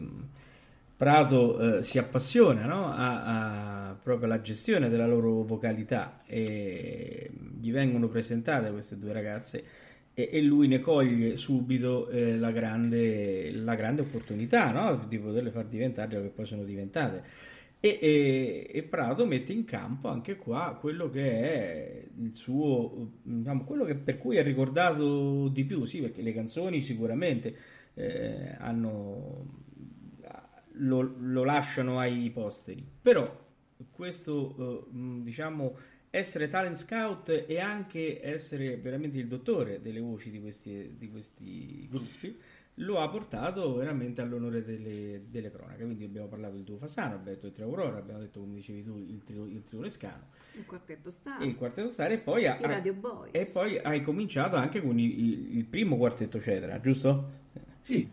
Prato 1.00 1.78
eh, 1.78 1.82
si 1.82 1.96
appassiona 1.96 2.66
no, 2.66 2.92
a, 2.92 3.88
a- 3.88 3.94
proprio 3.94 4.26
alla 4.26 4.42
gestione 4.42 4.90
della 4.90 5.06
loro 5.06 5.42
vocalità 5.42 6.20
e 6.26 7.30
gli 7.58 7.72
vengono 7.72 8.08
presentate 8.08 8.70
queste 8.70 8.98
due 8.98 9.14
ragazze 9.14 9.64
e, 10.14 10.42
lui 10.42 10.68
ne 10.68 10.80
coglie 10.80 11.36
subito 11.36 12.08
eh, 12.08 12.36
la 12.36 12.50
grande, 12.50 13.50
la 13.52 13.74
grande 13.74 14.02
opportunità 14.02 14.70
no, 14.70 15.06
di 15.08 15.18
poterle 15.18 15.50
far 15.50 15.66
diventare 15.66 16.08
quello 16.08 16.22
che 16.24 16.34
poi 16.34 16.46
sono 16.46 16.64
diventate. 16.64 17.22
E, 17.82 17.98
e- 18.00 18.70
e 18.70 18.82
Prato 18.82 19.24
mette 19.24 19.52
in 19.52 19.64
campo 19.64 20.08
anche 20.08 20.36
qua 20.36 20.76
quello 20.78 21.08
che 21.08 21.40
è 21.40 22.04
il 22.20 22.34
suo, 22.34 23.12
diciamo, 23.22 23.64
quello 23.64 23.84
che 23.84 23.94
per 23.94 24.18
cui 24.18 24.36
è 24.36 24.42
ricordato 24.42 25.48
di 25.48 25.64
più, 25.64 25.84
sì, 25.86 26.00
perché 26.00 26.20
le 26.20 26.34
canzoni 26.34 26.82
sicuramente 26.82 27.56
eh, 27.94 28.54
hanno, 28.58 29.46
lo, 30.72 31.14
lo 31.18 31.44
lasciano 31.44 31.98
ai 31.98 32.30
posteri, 32.30 32.84
però 33.00 33.48
questo, 33.90 34.88
eh, 34.92 35.22
diciamo, 35.22 35.76
essere 36.10 36.48
talent 36.48 36.74
scout 36.76 37.44
e 37.46 37.58
anche 37.60 38.20
essere 38.22 38.76
veramente 38.76 39.18
il 39.18 39.28
dottore 39.28 39.80
delle 39.80 40.00
voci 40.00 40.30
di 40.30 40.40
questi, 40.40 40.94
di 40.98 41.08
questi 41.10 41.86
gruppi 41.88 42.36
lo 42.74 42.98
ha 43.00 43.08
portato 43.10 43.74
veramente 43.74 44.20
all'onore 44.22 44.64
delle, 44.64 45.22
delle 45.28 45.50
cronache. 45.50 45.84
Quindi 45.84 46.04
abbiamo 46.04 46.28
parlato 46.28 46.54
del 46.54 46.64
tuo 46.64 46.76
Fasano, 46.78 47.14
abbiamo 47.16 47.34
detto 47.34 47.46
il 47.46 47.52
trio 47.52 47.66
Aurora, 47.66 47.98
abbiamo 47.98 48.20
detto, 48.20 48.40
come 48.40 48.54
dicevi 48.54 48.82
tu, 48.82 48.96
il 48.96 49.22
trio, 49.24 49.44
il 49.44 49.62
trio 49.64 49.80
Lescano, 49.82 50.28
Il 50.56 50.64
quartetto 50.64 51.10
Stars. 51.10 51.42
e 51.42 51.46
il 51.46 51.56
quartetto 51.56 51.90
Stare, 51.90 52.14
e 52.14 52.18
poi, 52.18 52.46
ha- 52.46 52.56
Radio 52.60 52.94
Boys. 52.94 53.30
e 53.34 53.50
poi 53.52 53.78
hai 53.78 54.00
cominciato 54.00 54.56
anche 54.56 54.80
con 54.80 54.98
i- 54.98 55.20
i- 55.20 55.56
il 55.58 55.64
primo 55.66 55.96
quartetto 55.98 56.40
Cedra, 56.40 56.80
giusto? 56.80 57.30
Sì, 57.82 58.08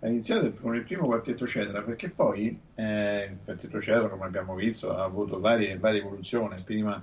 ha 0.00 0.08
iniziato 0.08 0.52
con 0.54 0.74
il 0.74 0.82
primo 0.82 1.06
quartetto 1.06 1.46
Cedra 1.46 1.82
perché 1.82 2.08
poi 2.10 2.58
eh, 2.74 3.24
il 3.30 3.36
quartetto 3.44 3.80
Cedra, 3.80 4.08
come 4.08 4.24
abbiamo 4.24 4.54
visto, 4.56 4.90
ha 4.90 5.04
avuto 5.04 5.38
varie, 5.38 5.78
varie 5.78 6.00
evoluzioni. 6.00 6.60
Prima 6.64 7.00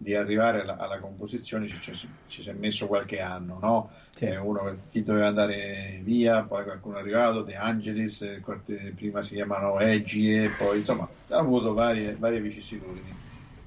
di 0.00 0.14
arrivare 0.14 0.60
alla, 0.62 0.76
alla 0.76 1.00
composizione 1.00 1.66
ci, 1.68 1.80
ci- 1.80 2.08
ci 2.26 2.42
si 2.42 2.48
è 2.48 2.52
messo 2.52 2.86
qualche 2.86 3.20
anno, 3.20 3.58
no? 3.60 3.90
Sì. 4.12 4.26
Eh, 4.26 4.36
uno 4.38 4.84
chi 4.90 5.02
doveva 5.02 5.26
andare 5.26 6.00
via, 6.04 6.44
poi 6.44 6.62
qualcuno 6.64 6.96
è 6.96 7.00
arrivato, 7.00 7.42
De 7.42 7.56
Angelis, 7.56 8.22
eh, 8.22 8.40
quarte- 8.40 8.92
prima 8.94 9.22
si 9.22 9.34
chiamano 9.34 9.78
Eggie, 9.80 10.50
poi 10.50 10.78
insomma 10.78 11.08
ha 11.28 11.36
avuto 11.38 11.74
varie, 11.74 12.16
varie 12.16 12.40
vicissitudini. 12.40 13.14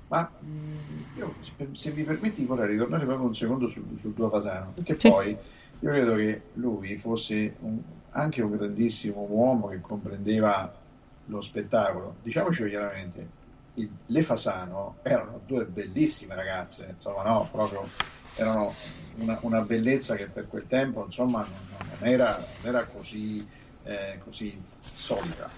Ma 0.08 0.30
mh, 0.39 1.04
io, 1.13 1.38
se, 1.41 1.54
se 1.74 1.94
mi 1.94 2.04
permetti, 2.04 2.46
vorrei 2.46 2.67
ritornare 2.72 3.06
proprio 3.06 3.28
un 3.28 3.34
secondo 3.36 3.67
sul, 3.67 3.98
sul 3.98 4.13
tuo 4.13 4.30
Fasano, 4.30 4.72
perché 4.74 4.98
Sì. 5.00 5.08
poi 5.10 5.30
io 5.32 5.89
credo 5.89 6.15
che 6.15 6.50
lui 6.54 6.98
fosse 6.98 7.56
un- 7.60 7.82
anche 8.10 8.41
un 8.41 8.52
grandissimo 8.52 9.22
uomo 9.30 9.67
che 9.67 9.80
comprendeva 9.82 10.78
lo 11.26 11.39
spettacolo. 11.41 12.17
Diciamoci 12.22 12.67
chiaramente, 12.67 13.30
i- 13.76 13.90
le 14.06 14.22
Fasano 14.22 14.98
erano 15.02 15.42
due 15.46 15.66
bellissime 15.66 16.36
ragazze, 16.36 16.94
insomma, 16.96 17.24
no, 17.24 17.48
proprio 17.52 17.88
erano 18.36 18.74
una, 19.18 19.38
una 19.42 19.62
bellezza 19.62 20.16
che 20.16 20.28
per 20.28 20.48
quel 20.48 20.68
tempo, 20.68 21.04
insomma, 21.06 21.40
non, 21.40 21.88
non 22.00 22.08
era, 22.10 22.38
non 22.38 22.74
era 22.74 22.86
così, 22.86 23.46
eh, 23.84 24.20
così 24.24 24.60
solida. 24.94 25.50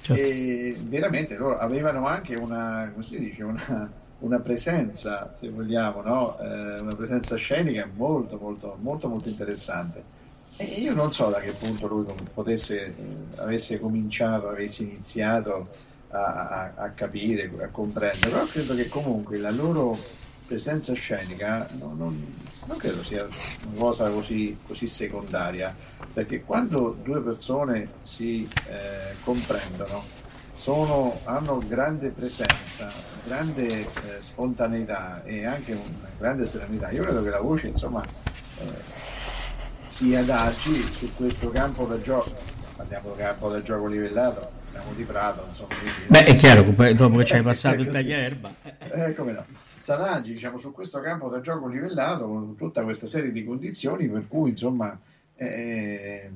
Certo. 0.00 0.22
E 0.22 0.76
veramente 0.80 1.36
loro 1.36 1.58
avevano 1.58 2.06
anche 2.06 2.34
una, 2.34 2.88
come 2.92 3.04
si 3.04 3.18
dice, 3.18 3.42
una, 3.42 3.90
una 4.20 4.38
presenza, 4.40 5.34
se 5.34 5.48
vogliamo, 5.50 6.02
no? 6.02 6.38
Eh, 6.38 6.80
una 6.80 6.94
presenza 6.94 7.36
scenica 7.36 7.88
molto, 7.94 8.36
molto, 8.36 8.76
molto, 8.80 9.08
molto 9.08 9.28
interessante. 9.28 10.16
E 10.56 10.64
io 10.64 10.92
non 10.92 11.12
so 11.12 11.28
da 11.28 11.38
che 11.40 11.52
punto 11.52 11.86
lui 11.86 12.04
potesse, 12.34 12.86
eh, 12.86 13.16
avesse 13.36 13.78
cominciato, 13.78 14.48
avesse 14.48 14.82
iniziato 14.82 15.68
a, 16.10 16.72
a- 16.74 16.90
capire, 16.90 17.50
a 17.62 17.68
comprendere, 17.68 18.28
però 18.30 18.46
credo 18.46 18.74
che 18.74 18.88
comunque 18.88 19.38
la 19.38 19.50
loro 19.50 19.98
presenza 20.46 20.94
scenica 20.94 21.68
non, 21.78 21.96
non- 21.98 22.34
non 22.66 22.76
credo 22.78 23.02
sia 23.04 23.24
una 23.24 23.78
cosa 23.78 24.10
così, 24.10 24.56
così 24.66 24.86
secondaria, 24.86 25.74
perché 26.12 26.42
quando 26.44 26.96
due 27.02 27.20
persone 27.20 27.88
si 28.00 28.48
eh, 28.66 29.14
comprendono, 29.24 30.02
sono- 30.52 31.20
hanno 31.24 31.62
grande 31.66 32.08
presenza, 32.08 32.90
grande 33.24 33.66
eh, 33.80 33.86
spontaneità 34.20 35.22
e 35.24 35.44
anche 35.44 35.72
una 35.72 36.08
grande 36.18 36.46
serenità, 36.46 36.90
io 36.90 37.02
credo 37.02 37.22
che 37.22 37.30
la 37.30 37.40
voce 37.40 37.68
insomma 37.68 38.02
eh, 38.02 38.96
si 39.86 40.14
adagi 40.14 40.74
su 40.82 41.14
questo 41.14 41.48
campo 41.50 41.84
da 41.84 42.00
gioco, 42.00 42.32
parliamo 42.76 43.10
di 43.12 43.18
campo 43.18 43.48
da 43.50 43.62
gioco 43.62 43.86
livellato, 43.86 44.50
parliamo 44.78 44.94
di 44.94 45.04
Prato, 45.04 45.44
insomma. 45.48 45.74
quindi- 45.74 46.06
Beh, 46.08 46.24
è 46.24 46.34
chiaro, 46.36 46.62
dopo 46.94 47.16
che 47.18 47.24
ci 47.24 47.34
hai 47.34 47.42
passato 47.42 47.76
il 47.80 47.86
Così. 47.86 47.90
tagliaerba. 47.98 48.54
Eh, 48.90 49.14
come 49.14 49.32
no. 49.32 49.44
Sadaggi, 49.78 50.32
diciamo, 50.32 50.56
su 50.56 50.72
questo 50.72 51.00
campo 51.00 51.28
da 51.28 51.40
gioco 51.40 51.66
livellato 51.68 52.26
con 52.26 52.56
tutta 52.56 52.82
questa 52.82 53.06
serie 53.06 53.32
di 53.32 53.44
condizioni 53.44 54.08
per 54.08 54.26
cui, 54.28 54.50
insomma, 54.50 54.98
eh, 55.36 56.30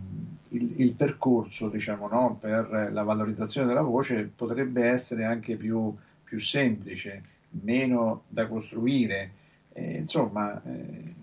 il, 0.51 0.81
il 0.81 0.93
percorso, 0.93 1.69
diciamo, 1.69 2.09
no, 2.09 2.39
per 2.41 2.91
la 2.93 3.03
valorizzazione 3.03 3.67
della 3.67 3.83
voce 3.83 4.31
potrebbe 4.35 4.85
essere 4.85 5.25
anche 5.25 5.57
più, 5.57 5.95
più 6.25 6.39
semplice, 6.39 7.23
meno 7.63 8.23
da 8.29 8.47
costruire. 8.47 9.31
Eh, 9.73 9.99
insomma, 9.99 10.61
eh, 10.65 11.15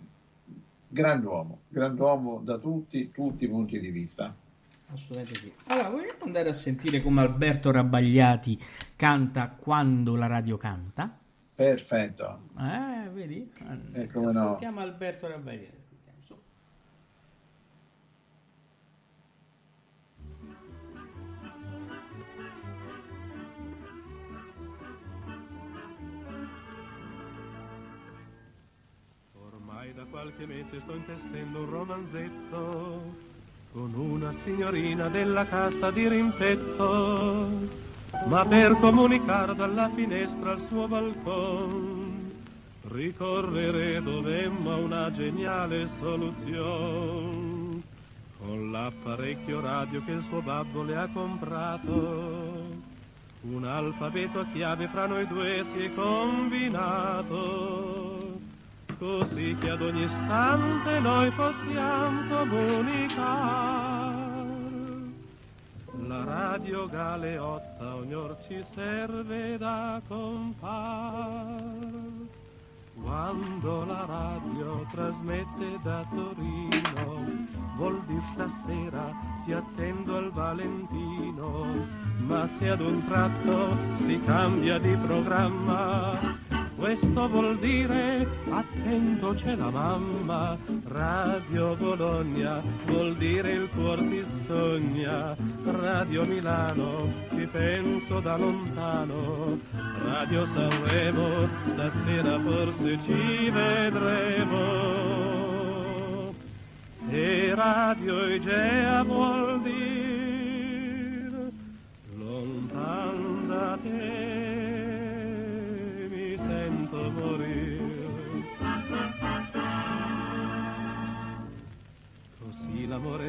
grand'uomo, 0.88 1.60
grand'uomo 1.70 2.42
da 2.44 2.58
tutti, 2.58 3.12
tutti 3.12 3.44
i 3.46 3.48
punti 3.48 3.80
di 3.80 3.90
vista. 3.90 4.34
Assolutamente 4.92 5.40
sì. 5.40 5.54
Allora, 5.68 5.90
vogliamo 5.90 6.24
andare 6.24 6.50
a 6.50 6.54
sentire 6.54 7.02
come 7.02 7.22
Alberto 7.22 7.72
Rabbagliati 7.72 8.60
canta 8.96 9.50
quando 9.50 10.16
la 10.16 10.28
radio 10.28 10.58
canta? 10.58 11.18
Perfetto. 11.54 12.50
Eh, 12.58 13.10
vedi? 13.10 13.52
Eh, 13.94 14.08
come 14.08 14.32
no. 14.32 14.42
Ascoltiamo 14.42 14.80
Alberto 14.80 15.28
Rabbagliati. 15.28 15.78
Ormai 29.34 29.94
da 29.94 30.06
qualche 30.06 30.46
mese 30.46 30.80
sto 30.82 30.96
intestendo 30.96 31.60
un 31.60 31.70
romanzetto 31.70 33.29
con 33.72 33.94
una 33.94 34.34
signorina 34.44 35.08
della 35.10 35.46
casa 35.46 35.92
di 35.92 36.08
rimpetto, 36.08 37.48
ma 38.28 38.46
per 38.46 38.78
comunicare 38.80 39.56
dalla 39.56 39.90
finestra 39.94 40.52
al 40.52 40.66
suo 40.68 40.88
balcone 40.88 42.18
ricorrere 42.90 44.02
dovemmo 44.02 44.72
a 44.72 44.76
una 44.78 45.12
geniale 45.12 45.90
soluzione 46.00 47.70
con 48.40 48.72
l'apparecchio 48.72 49.60
radio 49.60 50.02
che 50.04 50.12
il 50.12 50.26
suo 50.30 50.42
babbo 50.42 50.84
le 50.84 50.96
ha 50.96 51.08
comprato. 51.14 52.88
Un 53.42 53.64
alfabeto 53.64 54.40
a 54.40 54.46
chiave 54.52 54.88
fra 54.88 55.06
noi 55.06 55.28
due 55.28 55.64
si 55.74 55.84
è 55.84 55.94
combinato, 55.94 57.89
così 59.00 59.56
che 59.60 59.70
ad 59.70 59.82
ogni 59.82 60.04
istante 60.04 61.00
noi 61.00 61.32
possiamo 61.32 62.46
comunicare. 62.46 64.28
La 66.06 66.24
radio 66.26 66.88
galeotta 66.88 67.96
ognor 67.96 68.38
ci 68.46 68.64
serve 68.74 69.58
da 69.58 70.02
compar. 70.08 71.62
Quando 73.02 73.86
la 73.86 74.06
radio 74.06 74.86
trasmette 74.92 75.80
da 75.84 76.06
Torino, 76.10 77.26
vuol 77.78 78.02
dire 78.06 78.22
stasera 78.34 79.14
ti 79.46 79.54
attendo 79.54 80.18
al 80.18 80.32
Valentino, 80.32 81.88
ma 82.18 82.50
se 82.60 82.70
ad 82.70 82.82
un 82.82 83.06
tratto 83.06 83.78
si 84.06 84.18
cambia 84.26 84.78
di 84.80 84.96
programma, 84.98 86.39
questo 86.80 87.28
vuol 87.28 87.60
dire 87.60 88.26
attento 88.50 89.34
c'è 89.36 89.56
la 89.56 89.70
mamma, 89.70 90.58
Radio 90.86 91.76
Bologna 91.76 92.64
vuol 92.86 93.16
dire 93.18 93.52
il 93.52 93.70
cuor 93.76 94.00
ti 94.00 94.26
sogna, 94.48 95.36
Radio 95.66 96.26
Milano 96.26 97.12
ci 97.36 97.46
penso 97.52 98.22
da 98.22 98.38
lontano, 98.38 99.60
Radio 100.06 100.48
Sanremo 100.54 101.48
stasera 101.74 102.40
forse 102.40 103.00
ci 103.06 103.50
vedremo. 103.50 104.88
E 107.10 107.54
Radio 107.56 108.26
Igea 108.28 109.04
vuol 109.04 109.62
dire 109.64 109.79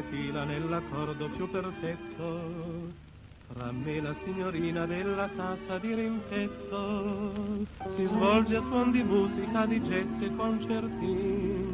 Fila 0.09 0.43
nell'accordo 0.43 1.29
più 1.29 1.49
perfetto 1.49 3.09
tra 3.53 3.71
me 3.71 3.95
e 3.95 4.01
la 4.01 4.15
signorina 4.23 4.85
della 4.85 5.29
casa 5.35 5.77
di 5.79 5.93
rimpetto. 5.93 7.33
Si 7.95 8.05
svolge 8.05 8.55
a 8.55 8.61
suon 8.61 8.91
di 8.91 9.03
musica, 9.03 9.65
di 9.65 9.81
jazz 9.81 10.21
e 10.21 10.35
concertin 10.35 11.71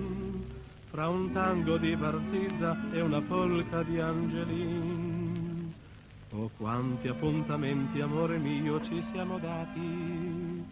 fra 0.89 1.09
un 1.09 1.31
tango 1.31 1.77
di 1.77 1.95
Barzizza 1.95 2.75
e 2.91 3.01
una 3.01 3.21
polca 3.21 3.83
di 3.83 3.99
Angelin. 3.99 5.71
Oh, 6.31 6.49
quanti 6.57 7.07
appuntamenti, 7.07 8.01
amore 8.01 8.39
mio, 8.39 8.83
ci 8.83 9.03
siamo 9.11 9.37
dati 9.37 10.65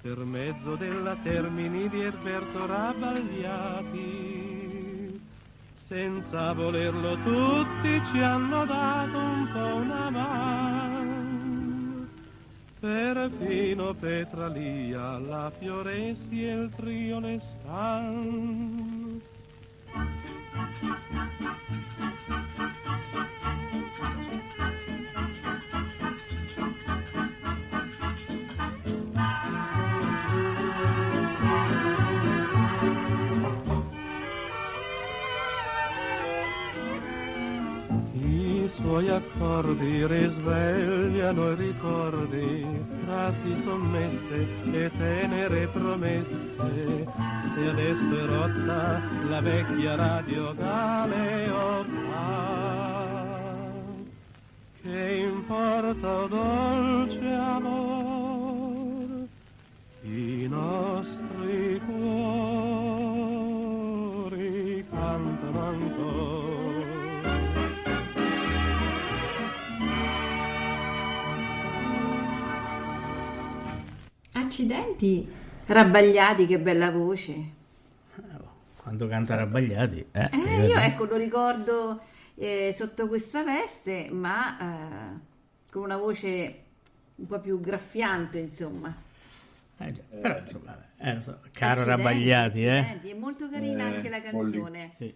per 0.00 0.18
mezzo 0.18 0.76
della 0.76 1.16
Termini 1.24 1.88
di 1.88 2.02
Erberto 2.02 2.66
Rabbagliati. 2.66 4.33
Senza 5.94 6.52
volerlo 6.54 7.14
tutti 7.22 8.02
ci 8.10 8.18
hanno 8.18 8.64
dato 8.66 9.16
un 9.16 9.48
po' 9.52 9.76
una 9.76 10.10
mano. 10.10 12.08
Perfino 12.80 13.94
Petralia, 13.94 15.18
la 15.20 15.52
Fioresi 15.56 16.48
e 16.48 16.52
il 16.52 16.72
trio 16.74 17.20
ne 17.20 17.40
stan. 17.60 19.22
I 38.94 38.96
suoi 38.96 39.10
accordi 39.10 40.06
risvegliano 40.06 41.50
i 41.50 41.54
ricordi, 41.56 42.64
frasi 43.04 43.62
sommesse 43.64 44.46
e 44.70 44.90
tenere 44.96 45.66
promesse. 45.66 47.04
Se 47.56 47.68
adesso 47.70 48.16
è 48.16 48.24
rotta 48.24 49.02
la 49.28 49.40
vecchia 49.40 49.96
radio 49.96 50.54
galeotta, 50.54 51.92
che 54.80 55.26
importa 55.28 56.26
dolce 56.28 57.32
amor, 57.32 59.26
i 60.02 60.46
nostri 60.48 61.33
Accidenti, 74.58 75.28
Rabbagliati, 75.66 76.46
che 76.46 76.60
bella 76.60 76.92
voce. 76.92 77.34
Quando 78.76 79.08
canta 79.08 79.34
Rabbagliati, 79.34 80.06
eh, 80.12 80.28
Eh, 80.30 80.66
io 80.68 80.76
ecco 80.78 81.06
lo 81.06 81.16
ricordo 81.16 82.00
eh, 82.36 82.72
sotto 82.72 83.08
questa 83.08 83.42
veste, 83.42 84.10
ma 84.12 84.56
eh, 85.16 85.18
con 85.72 85.82
una 85.82 85.96
voce 85.96 86.62
un 87.16 87.26
po' 87.26 87.40
più 87.40 87.58
graffiante, 87.58 88.38
insomma. 88.38 88.94
Eh, 89.78 89.90
già, 89.92 90.02
però 90.20 90.38
insomma, 90.38 90.78
eh, 90.98 91.20
so, 91.20 91.40
caro 91.50 91.80
Accidenti, 91.80 92.02
Rabbagliati, 92.02 92.62
eh. 92.64 92.78
accidenti, 92.78 93.08
È 93.10 93.14
molto 93.14 93.48
carina 93.48 93.88
Eh, 93.88 93.94
anche 93.96 94.08
la 94.08 94.20
molli. 94.30 94.52
canzone. 94.52 94.90
Sì. 94.94 95.12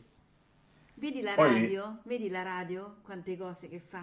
Vedi 0.94 1.20
la 1.20 1.34
Poi- 1.36 1.60
radio? 1.60 1.98
Vedi 2.02 2.28
la 2.28 2.42
radio? 2.42 2.96
Quante 3.04 3.36
cose 3.36 3.68
che 3.68 3.78
fa? 3.78 4.02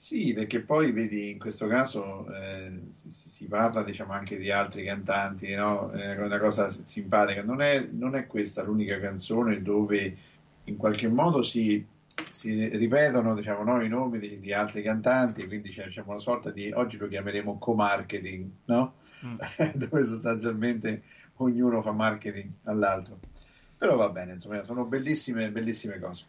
Sì, 0.00 0.32
perché 0.32 0.60
poi 0.60 0.92
vedi, 0.92 1.32
in 1.32 1.40
questo 1.40 1.66
caso 1.66 2.32
eh, 2.32 2.82
si, 2.92 3.10
si 3.10 3.46
parla 3.46 3.82
diciamo, 3.82 4.12
anche 4.12 4.38
di 4.38 4.48
altri 4.48 4.84
cantanti, 4.84 5.52
no? 5.56 5.90
È 5.90 6.16
una 6.16 6.38
cosa 6.38 6.68
simpatica. 6.68 7.42
Non 7.42 7.60
è, 7.60 7.84
non 7.90 8.14
è 8.14 8.28
questa 8.28 8.62
l'unica 8.62 9.00
canzone 9.00 9.60
dove 9.60 10.16
in 10.62 10.76
qualche 10.76 11.08
modo 11.08 11.42
si, 11.42 11.84
si 12.28 12.68
ripetono 12.68 13.34
diciamo, 13.34 13.64
no, 13.64 13.82
i 13.82 13.88
nomi 13.88 14.20
di, 14.20 14.38
di, 14.38 14.52
altri 14.52 14.82
cantanti, 14.82 15.44
quindi 15.48 15.70
c'è 15.70 15.86
diciamo, 15.86 16.10
una 16.10 16.20
sorta 16.20 16.50
di, 16.50 16.70
oggi 16.70 16.96
lo 16.96 17.08
chiameremo 17.08 17.58
co-marketing, 17.58 18.48
no? 18.66 18.94
mm. 19.26 19.36
dove 19.74 20.04
sostanzialmente 20.04 21.02
ognuno 21.38 21.82
fa 21.82 21.90
marketing 21.90 22.48
all'altro. 22.64 23.18
Però 23.76 23.96
va 23.96 24.08
bene, 24.10 24.34
insomma, 24.34 24.62
sono 24.62 24.84
bellissime, 24.84 25.50
bellissime 25.50 25.98
cose. 25.98 26.24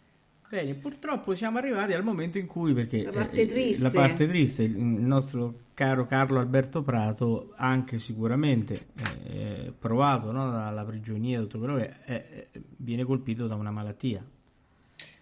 Bene, 0.50 0.74
purtroppo 0.74 1.36
siamo 1.36 1.60
arrivati 1.60 1.94
al 1.94 2.04
momento 2.04 2.40
in 2.40 2.48
cui, 2.48 2.74
perché 2.74 3.04
la 3.04 3.12
parte 3.12 3.46
triste, 3.46 3.84
la 3.84 3.92
parte 3.92 4.28
triste 4.28 4.64
il 4.64 4.80
nostro 4.82 5.54
caro 5.76 6.08
Carlo 6.08 6.40
Alberto 6.40 6.82
Prato, 6.82 7.54
anche 7.56 8.00
sicuramente 8.00 8.88
eh, 9.28 9.72
provato 9.78 10.32
no, 10.32 10.50
dalla 10.50 10.84
prigionia, 10.84 11.40
tutto 11.42 11.60
quello 11.60 11.78
che 11.78 12.04
è, 12.04 12.48
viene 12.78 13.04
colpito 13.04 13.46
da 13.46 13.54
una 13.54 13.70
malattia. 13.70 14.26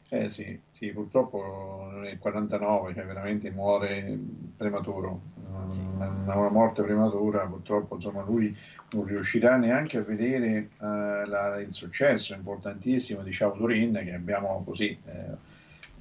Eh 0.09 0.30
sì, 0.30 0.57
sì, 0.71 0.88
purtroppo 0.91 1.89
nel 1.95 2.17
49, 2.17 2.93
cioè 2.93 3.05
veramente 3.05 3.51
muore 3.51 4.17
prematuro, 4.55 5.21
sì. 5.70 5.80
una 5.80 6.49
morte 6.49 6.84
prematura, 6.84 7.45
purtroppo 7.45 7.95
insomma 7.95 8.24
lui 8.24 8.55
non 8.91 9.05
riuscirà 9.05 9.58
neanche 9.58 9.97
a 9.97 10.01
vedere 10.01 10.70
uh, 10.78 10.86
la, 11.28 11.60
il 11.60 11.74
successo 11.74 12.34
importantissimo 12.34 13.22
di 13.22 13.32
Ciao 13.32 13.51
Turin 13.51 13.93
che 14.03 14.14
abbiamo 14.14 14.64
così 14.66 14.97
eh, 15.03 15.36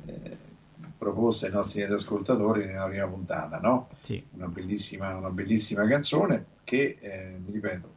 eh, 0.06 0.36
proposto 0.96 1.46
ai 1.46 1.52
nostri 1.52 1.82
ascoltatori 1.82 2.64
nella 2.64 2.86
prima 2.86 3.06
puntata, 3.06 3.58
no? 3.58 3.88
Sì. 4.00 4.24
Una, 4.32 4.46
bellissima, 4.46 5.16
una 5.16 5.30
bellissima 5.30 5.86
canzone 5.86 6.44
che, 6.64 6.96
eh, 7.00 7.40
ripeto, 7.50 7.94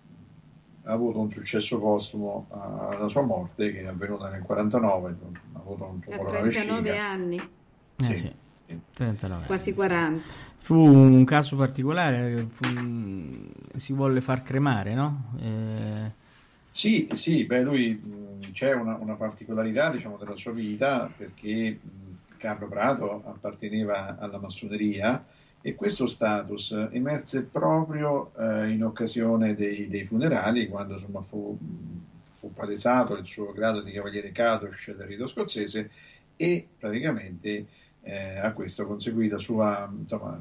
ha 0.84 0.92
avuto 0.92 1.20
un 1.20 1.30
successo 1.30 1.80
postumo 1.80 2.48
alla 2.50 3.08
sua 3.08 3.22
morte 3.22 3.72
che 3.72 3.82
è 3.82 3.88
avvenuta 3.88 4.30
nel 4.30 4.42
49, 4.42 5.16
ha 5.54 5.60
avuto 5.60 5.86
un 5.86 6.00
tumore 6.00 6.30
alla 6.30 6.42
vescica. 6.42 6.64
39 6.64 6.98
anni. 6.98 7.50
Sì. 7.98 8.18
sì. 8.18 8.80
39 8.94 9.46
Quasi 9.46 9.74
40. 9.74 10.49
Fu 10.60 10.76
un 10.76 11.24
caso 11.26 11.56
particolare, 11.56 12.46
fu, 12.48 12.64
si 13.76 13.94
volle 13.94 14.22
far 14.22 14.44
cremare, 14.44 14.94
no? 14.94 15.34
Eh... 15.42 16.12
Sì, 16.70 17.10
sì, 17.14 17.46
beh, 17.46 17.64
lui 17.64 18.38
c'è 18.54 18.74
una, 18.74 18.96
una, 18.96 19.16
particolarità 19.16 19.90
diciamo, 19.90 20.18
della 20.18 20.36
sua 20.36 20.52
vita 20.52 21.12
perché 21.16 21.80
Carlo 22.38 22.68
Prato 22.68 23.24
apparteneva 23.26 24.18
alla 24.18 24.40
massoneria 24.40 25.26
e 25.62 25.76
questo 25.76 26.06
status 26.06 26.72
emerse 26.92 27.44
proprio 27.44 28.32
eh, 28.38 28.70
in 28.70 28.84
occasione 28.84 29.56
dei, 29.56 29.90
dei, 29.90 30.06
funerali, 30.06 30.68
quando 30.70 30.94
insomma, 30.94 31.22
fu, 31.22 31.58
fu, 32.32 32.54
palesato 32.54 33.18
il 33.18 33.28
suo 33.28 33.52
grado 33.52 33.82
di 33.82 33.92
cavaliere 33.92 34.32
Kadosh 34.32 34.96
del 34.96 35.08
rito 35.08 35.28
scozzese 35.28 35.90
e 36.38 36.66
praticamente 36.78 37.66
eh, 38.02 38.38
a 38.38 38.52
questo 38.54 38.86
conseguì 38.86 39.28
la 39.28 39.38
sua 39.38 39.92
insomma, 39.92 40.40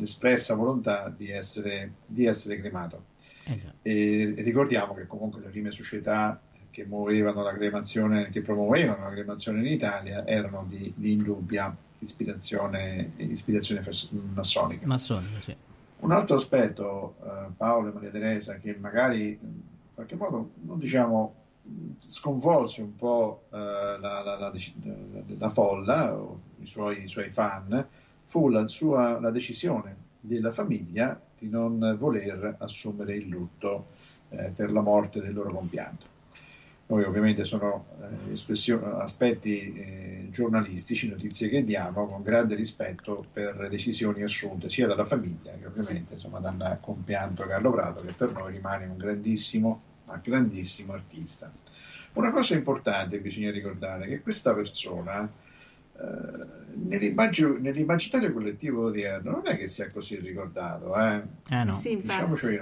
espressa 0.00 0.54
volontà 0.54 1.12
di 1.14 1.30
essere, 1.30 1.92
di 2.06 2.26
essere 2.26 2.58
cremato. 2.58 3.04
Eh 3.44 4.34
ricordiamo 4.36 4.94
che 4.94 5.06
comunque 5.06 5.40
le 5.40 5.48
prime 5.48 5.72
società 5.72 6.40
che 6.70 6.84
muovevano 6.86 7.42
la 7.42 7.52
cremazione, 7.52 8.30
che 8.30 8.40
promuovevano 8.40 9.04
la 9.04 9.10
cremazione 9.10 9.60
in 9.60 9.66
Italia 9.66 10.26
erano 10.26 10.64
di, 10.68 10.92
di 10.96 11.12
indubbia 11.12 11.76
ispirazione, 11.98 13.12
ispirazione 13.16 13.84
massonica. 14.34 14.86
Massonica, 14.86 15.40
sì. 15.40 15.54
Un 16.00 16.10
altro 16.10 16.34
aspetto, 16.34 17.14
uh, 17.20 17.54
Paolo 17.56 17.90
e 17.90 17.92
Maria 17.92 18.10
Teresa, 18.10 18.56
che 18.56 18.74
magari 18.78 19.38
in 19.40 19.60
qualche 19.94 20.16
modo 20.16 20.50
non 20.62 20.78
diciamo 20.78 21.34
sconvolse 22.00 22.82
un 22.82 22.96
po' 22.96 23.44
uh, 23.50 23.54
la, 23.56 23.98
la, 23.98 24.36
la, 24.36 24.52
la, 25.38 25.50
folla, 25.50 26.16
o 26.16 26.40
i 26.62 26.66
suoi, 26.66 27.04
i 27.04 27.08
suoi 27.08 27.30
fan, 27.30 27.86
fu 28.26 28.48
la, 28.48 28.66
sua, 28.66 29.20
la 29.20 29.30
decisione 29.30 29.96
della 30.20 30.52
famiglia 30.52 31.20
di 31.38 31.48
non 31.48 31.96
voler 31.98 32.56
assumere 32.58 33.16
il 33.16 33.28
lutto 33.28 33.88
eh, 34.30 34.52
per 34.54 34.70
la 34.70 34.80
morte 34.80 35.20
del 35.20 35.34
loro 35.34 35.50
compianto. 35.50 36.06
Noi 36.86 37.04
ovviamente 37.04 37.44
sono 37.44 37.86
eh, 38.00 38.72
aspetti 38.98 39.72
eh, 39.72 40.28
giornalistici, 40.30 41.08
notizie 41.08 41.48
che 41.48 41.64
diamo 41.64 42.06
con 42.06 42.22
grande 42.22 42.54
rispetto 42.54 43.24
per 43.32 43.68
decisioni 43.68 44.22
assunte 44.22 44.68
sia 44.68 44.86
dalla 44.86 45.04
famiglia 45.04 45.52
che 45.52 45.66
ovviamente 45.66 46.14
insomma, 46.14 46.38
dal 46.38 46.78
compianto 46.80 47.46
Carlo 47.46 47.70
Prato 47.70 48.02
che 48.02 48.12
per 48.12 48.32
noi 48.32 48.52
rimane 48.52 48.86
un 48.86 48.96
grandissimo, 48.96 49.80
ma 50.04 50.20
grandissimo 50.22 50.92
artista. 50.92 51.50
Una 52.14 52.30
cosa 52.30 52.54
importante 52.54 53.20
bisogna 53.20 53.50
ricordare 53.50 54.04
è 54.04 54.08
che 54.08 54.20
questa 54.20 54.52
persona 54.52 55.30
nell'immaginario 56.74 58.32
collettivo 58.32 58.86
odierno 58.86 59.30
non 59.30 59.42
è 59.46 59.56
che 59.56 59.66
sia 59.66 59.90
così 59.90 60.16
ricordato, 60.16 60.96
eh? 60.98 61.22
Eh 61.48 61.64
no. 61.64 61.72
Sì, 61.74 61.96
Diciamoci, 61.96 62.58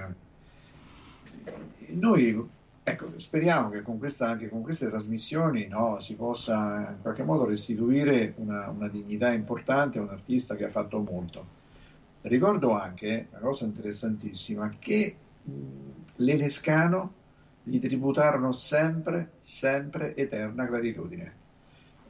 noi 1.88 2.48
ecco, 2.82 3.12
speriamo 3.16 3.70
che 3.70 3.82
con, 3.82 3.98
questa, 3.98 4.28
anche 4.28 4.48
con 4.48 4.62
queste 4.62 4.88
trasmissioni 4.88 5.66
no, 5.68 6.00
si 6.00 6.14
possa 6.14 6.94
in 6.94 7.02
qualche 7.02 7.22
modo 7.22 7.44
restituire 7.44 8.34
una, 8.36 8.68
una 8.68 8.88
dignità 8.88 9.32
importante 9.32 9.98
a 9.98 10.02
un 10.02 10.08
artista 10.08 10.56
che 10.56 10.64
ha 10.64 10.70
fatto 10.70 10.98
molto. 11.00 11.58
Ricordo 12.22 12.78
anche 12.78 13.28
una 13.30 13.40
cosa 13.40 13.64
interessantissima 13.64 14.70
che 14.78 15.14
mh, 15.42 15.52
l'Elescano 16.16 17.14
gli 17.62 17.78
tributarono 17.78 18.52
sempre, 18.52 19.32
sempre 19.38 20.14
eterna 20.14 20.64
gratitudine. 20.64 21.39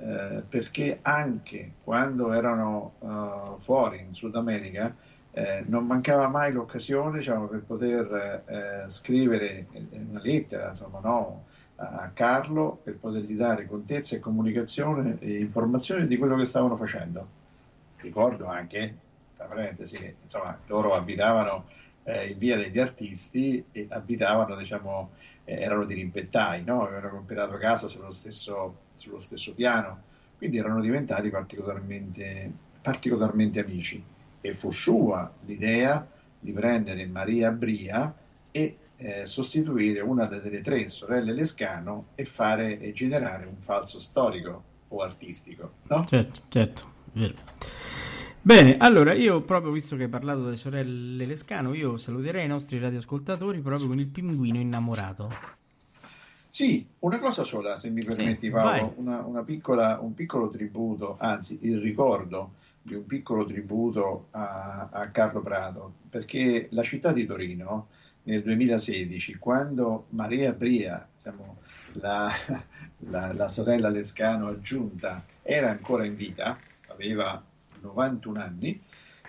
Eh, 0.02 0.42
perché 0.48 1.00
anche 1.02 1.72
quando 1.84 2.32
erano 2.32 2.94
uh, 3.00 3.60
fuori 3.60 3.98
in 3.98 4.14
Sud 4.14 4.34
America 4.34 4.94
eh, 5.30 5.62
non 5.66 5.84
mancava 5.84 6.26
mai 6.26 6.52
l'occasione 6.52 7.18
diciamo, 7.18 7.48
per 7.48 7.62
poter 7.64 8.44
eh, 8.46 8.90
scrivere 8.90 9.66
una 9.90 10.20
lettera 10.22 10.70
insomma, 10.70 11.00
no, 11.00 11.44
a 11.76 12.10
Carlo 12.14 12.80
per 12.82 12.96
potergli 12.96 13.36
dare 13.36 13.66
contezza 13.66 14.16
e 14.16 14.20
comunicazione 14.20 15.18
e 15.20 15.38
informazioni 15.38 16.06
di 16.06 16.16
quello 16.16 16.36
che 16.36 16.46
stavano 16.46 16.76
facendo. 16.76 17.26
Ricordo 17.96 18.46
anche, 18.46 18.94
tra 19.36 19.44
parentesi, 19.44 19.96
che 19.96 20.14
insomma, 20.22 20.58
loro 20.66 20.94
abitavano 20.94 21.66
eh, 22.04 22.28
in 22.28 22.38
via 22.38 22.56
degli 22.56 22.78
artisti 22.78 23.64
e 23.70 23.86
abitavano, 23.90 24.56
diciamo, 24.56 25.10
eh, 25.44 25.60
erano 25.60 25.84
dirimpettai, 25.84 26.64
no? 26.64 26.82
avevano 26.82 27.10
comprato 27.10 27.56
casa 27.56 27.88
sullo 27.88 28.10
stesso, 28.10 28.76
sullo 29.00 29.20
stesso, 29.20 29.54
piano, 29.54 30.02
quindi 30.36 30.58
erano 30.58 30.80
diventati 30.80 31.30
particolarmente, 31.30 32.50
particolarmente 32.80 33.60
amici. 33.60 34.02
E 34.40 34.54
fu 34.54 34.70
sua 34.70 35.30
l'idea 35.44 36.06
di 36.38 36.52
prendere 36.52 37.06
Maria 37.06 37.50
Bria 37.50 38.14
e 38.50 38.76
eh, 38.96 39.26
sostituire 39.26 40.00
una 40.00 40.26
delle 40.26 40.60
tre 40.60 40.88
sorelle 40.88 41.32
Lescano 41.32 42.08
e 42.14 42.24
fare 42.24 42.78
e 42.78 42.92
generare 42.92 43.46
un 43.46 43.56
falso 43.56 43.98
storico 43.98 44.62
o 44.88 45.02
artistico. 45.02 45.72
No? 45.88 46.04
Certo, 46.06 46.40
certo, 46.48 46.92
vero. 47.12 47.34
Bene, 48.42 48.78
allora 48.78 49.12
io 49.12 49.42
proprio 49.42 49.70
visto 49.70 49.96
che 49.96 50.04
hai 50.04 50.08
parlato 50.08 50.44
delle 50.44 50.56
sorelle 50.56 51.26
Lescano, 51.26 51.74
io 51.74 51.98
saluterei 51.98 52.46
i 52.46 52.48
nostri 52.48 52.78
radioascoltatori 52.78 53.60
proprio 53.60 53.88
con 53.88 53.98
il 53.98 54.08
pinguino 54.08 54.58
innamorato. 54.58 55.58
Sì, 56.50 56.84
una 57.00 57.20
cosa 57.20 57.44
sola, 57.44 57.76
se 57.76 57.90
mi 57.90 58.02
permetti 58.02 58.46
sì, 58.46 58.50
Paolo, 58.50 58.94
una, 58.96 59.20
una 59.20 59.44
piccola, 59.44 60.00
un 60.00 60.14
piccolo 60.14 60.50
tributo, 60.50 61.16
anzi 61.20 61.60
il 61.62 61.78
ricordo 61.78 62.54
di 62.82 62.94
un 62.94 63.06
piccolo 63.06 63.46
tributo 63.46 64.26
a, 64.32 64.88
a 64.90 65.08
Carlo 65.10 65.42
Prato, 65.42 65.94
perché 66.10 66.66
la 66.72 66.82
città 66.82 67.12
di 67.12 67.24
Torino 67.24 67.86
nel 68.24 68.42
2016, 68.42 69.36
quando 69.36 70.06
Maria 70.10 70.52
Bria, 70.52 71.06
diciamo, 71.16 71.58
la, 71.92 72.28
la, 73.08 73.32
la 73.32 73.48
sorella 73.48 73.88
Lescano 73.88 74.48
aggiunta, 74.48 75.24
era 75.42 75.70
ancora 75.70 76.04
in 76.04 76.16
vita, 76.16 76.58
aveva 76.88 77.40
91 77.80 78.40
anni, 78.40 78.80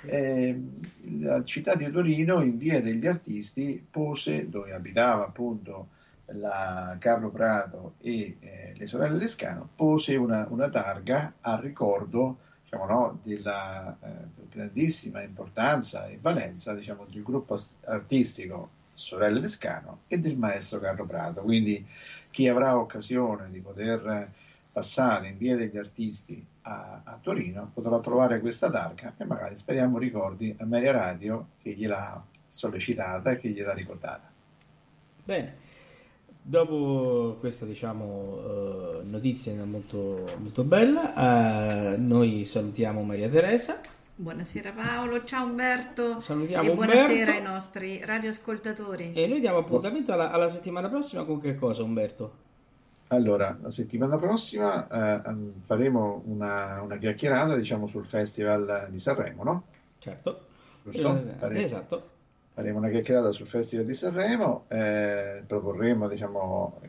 eh, 0.06 0.60
la 1.20 1.44
città 1.44 1.76
di 1.76 1.88
Torino 1.92 2.42
in 2.42 2.58
via 2.58 2.82
degli 2.82 3.06
artisti 3.06 3.86
pose, 3.88 4.50
dove 4.50 4.74
abitava 4.74 5.24
appunto 5.24 6.00
la 6.34 6.96
Carlo 7.00 7.30
Prato 7.30 7.96
e 8.02 8.38
eh, 8.40 8.74
le 8.76 8.88
sorelle 8.88 9.18
Lescano, 9.18 9.70
pose 9.76 10.16
una, 10.16 10.48
una 10.50 10.70
targa 10.70 11.34
a 11.42 11.60
ricordo 11.60 12.38
diciamo, 12.64 12.86
no, 12.86 13.20
della 13.24 13.96
eh, 14.02 14.10
grandissima 14.50 15.22
importanza 15.22 16.08
e 16.08 16.18
valenza 16.22 16.74
diciamo, 16.74 17.06
del 17.10 17.24
gruppo 17.24 17.58
artistico 17.86 18.70
Sorelle 18.94 19.40
Lescano 19.40 20.02
e 20.08 20.20
del 20.20 20.38
maestro 20.38 20.80
Carlo 20.80 21.06
Prato. 21.06 21.42
Quindi 21.42 21.86
chi 22.30 22.48
avrà 22.48 22.78
occasione 22.78 23.50
di 23.52 23.60
poter 23.60 24.30
passare 24.72 25.28
in 25.28 25.38
via 25.38 25.56
degli 25.58 25.78
artisti 25.78 26.46
a, 26.62 27.02
a 27.04 27.18
Torino 27.22 27.72
potrà 27.74 28.00
trovare 28.00 28.40
questa 28.40 28.70
targa 28.70 29.14
e 29.18 29.26
magari 29.26 29.56
speriamo 29.56 29.98
ricordi 29.98 30.56
a 30.60 30.66
Media 30.66 30.92
Radio 30.92 31.48
che 31.62 31.74
gliel'ha 31.74 32.24
sollecitata 32.48 33.32
e 33.32 33.38
che 33.38 33.50
gliel'ha 33.50 33.74
ricordata. 33.74 34.30
Bene, 35.24 35.56
dopo 36.42 37.38
questa 37.40 37.66
diciamo 37.66 39.02
eh, 39.04 39.10
notizia 39.10 39.54
molto, 39.64 40.26
molto 40.40 40.64
bella, 40.64 41.94
eh, 41.94 41.98
noi 41.98 42.46
salutiamo 42.46 43.04
Maria 43.04 43.30
Teresa. 43.30 43.80
Buonasera 44.14 44.72
Paolo, 44.74 45.24
ciao 45.24 45.46
Umberto 45.46 46.20
Salutiamo 46.20 46.72
e 46.72 46.76
buonasera 46.76 47.08
Umberto. 47.08 47.32
ai 47.32 47.42
nostri 47.42 48.06
radioascoltatori. 48.06 49.14
E 49.14 49.26
noi 49.26 49.40
diamo 49.40 49.60
appuntamento 49.60 50.12
alla, 50.14 50.32
alla 50.32 50.50
settimana 50.50 50.90
prossima 50.90 51.24
con 51.24 51.40
che 51.40 51.56
cosa 51.56 51.84
Umberto? 51.84 52.50
Allora, 53.08 53.58
la 53.62 53.72
settimana 53.72 54.18
prossima 54.18 54.88
eh, 54.88 55.36
faremo 55.66 56.22
una, 56.26 56.82
una 56.82 56.98
chiacchierata 56.98 57.56
diciamo, 57.56 57.88
sul 57.88 58.06
Festival 58.06 58.88
di 58.90 59.00
Sanremo, 59.00 59.44
no? 59.44 59.64
Certo. 59.98 60.46
Giusto? 60.84 61.22
Eh, 61.42 61.62
esatto. 61.62 62.10
Faremo 62.54 62.80
una 62.80 62.90
chiacchierata 62.90 63.32
sul 63.32 63.48
Festival 63.48 63.86
di 63.86 63.94
Sanremo, 63.94 64.66
eh, 64.68 65.44
proporremo 65.46 66.08
diciamo, 66.08 66.80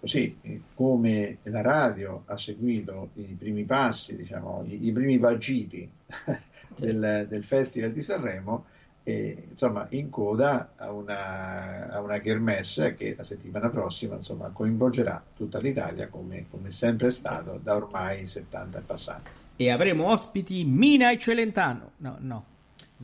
così, 0.00 0.62
come 0.74 1.38
la 1.42 1.60
radio 1.60 2.22
ha 2.26 2.36
seguito 2.36 3.10
i 3.14 3.36
primi 3.38 3.64
passi, 3.64 4.16
diciamo, 4.16 4.64
i, 4.66 4.86
i 4.86 4.92
primi 4.92 5.18
vagiti 5.18 5.88
del, 6.76 7.26
del 7.28 7.44
Festival 7.44 7.92
di 7.92 8.02
Sanremo, 8.02 8.64
e, 9.08 9.46
insomma, 9.50 9.86
in 9.90 10.10
coda 10.10 10.72
a 10.76 10.92
una, 10.92 11.88
a 11.88 12.00
una 12.00 12.18
kermesse 12.18 12.92
che 12.92 13.14
la 13.16 13.24
settimana 13.24 13.70
prossima 13.70 14.16
insomma, 14.16 14.50
coinvolgerà 14.50 15.22
tutta 15.34 15.58
l'Italia 15.60 16.08
come, 16.08 16.44
come 16.50 16.70
sempre 16.70 17.06
è 17.06 17.10
stato 17.10 17.58
da 17.62 17.74
ormai 17.74 18.26
70 18.26 18.78
e 18.78 18.82
passati. 18.82 19.30
E 19.56 19.70
avremo 19.70 20.10
ospiti 20.10 20.62
Mina 20.64 21.10
e 21.10 21.16
Celentano. 21.16 21.92
No, 21.96 22.16
no. 22.20 22.44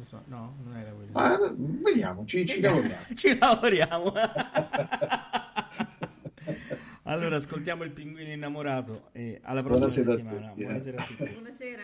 So, 0.03 0.23
no, 0.27 0.57
non 0.65 0.77
era 0.77 0.91
quello. 0.91 1.13
Ma 1.13 1.39
eh, 1.39 1.53
vediamo, 1.57 2.25
ci, 2.27 2.45
ci 2.47 2.61
lavoriamo. 2.61 3.05
Ci 3.15 3.39
lavoriamo. 3.39 4.13
allora, 7.05 7.37
ascoltiamo 7.37 7.85
il 7.85 7.93
pinguino 7.93 8.33
innamorato 8.33 9.11
e 9.13 9.39
alla 9.43 9.63
prossima 9.63 10.03
Buonasera 10.03 10.13
a 10.13 10.17
settimana. 10.17 10.49
tutti, 10.49 10.61
eh. 10.61 10.65
Buonasera 10.65 11.01
a 11.01 11.05
tutti. 11.05 11.31
Buonasera. 11.31 11.83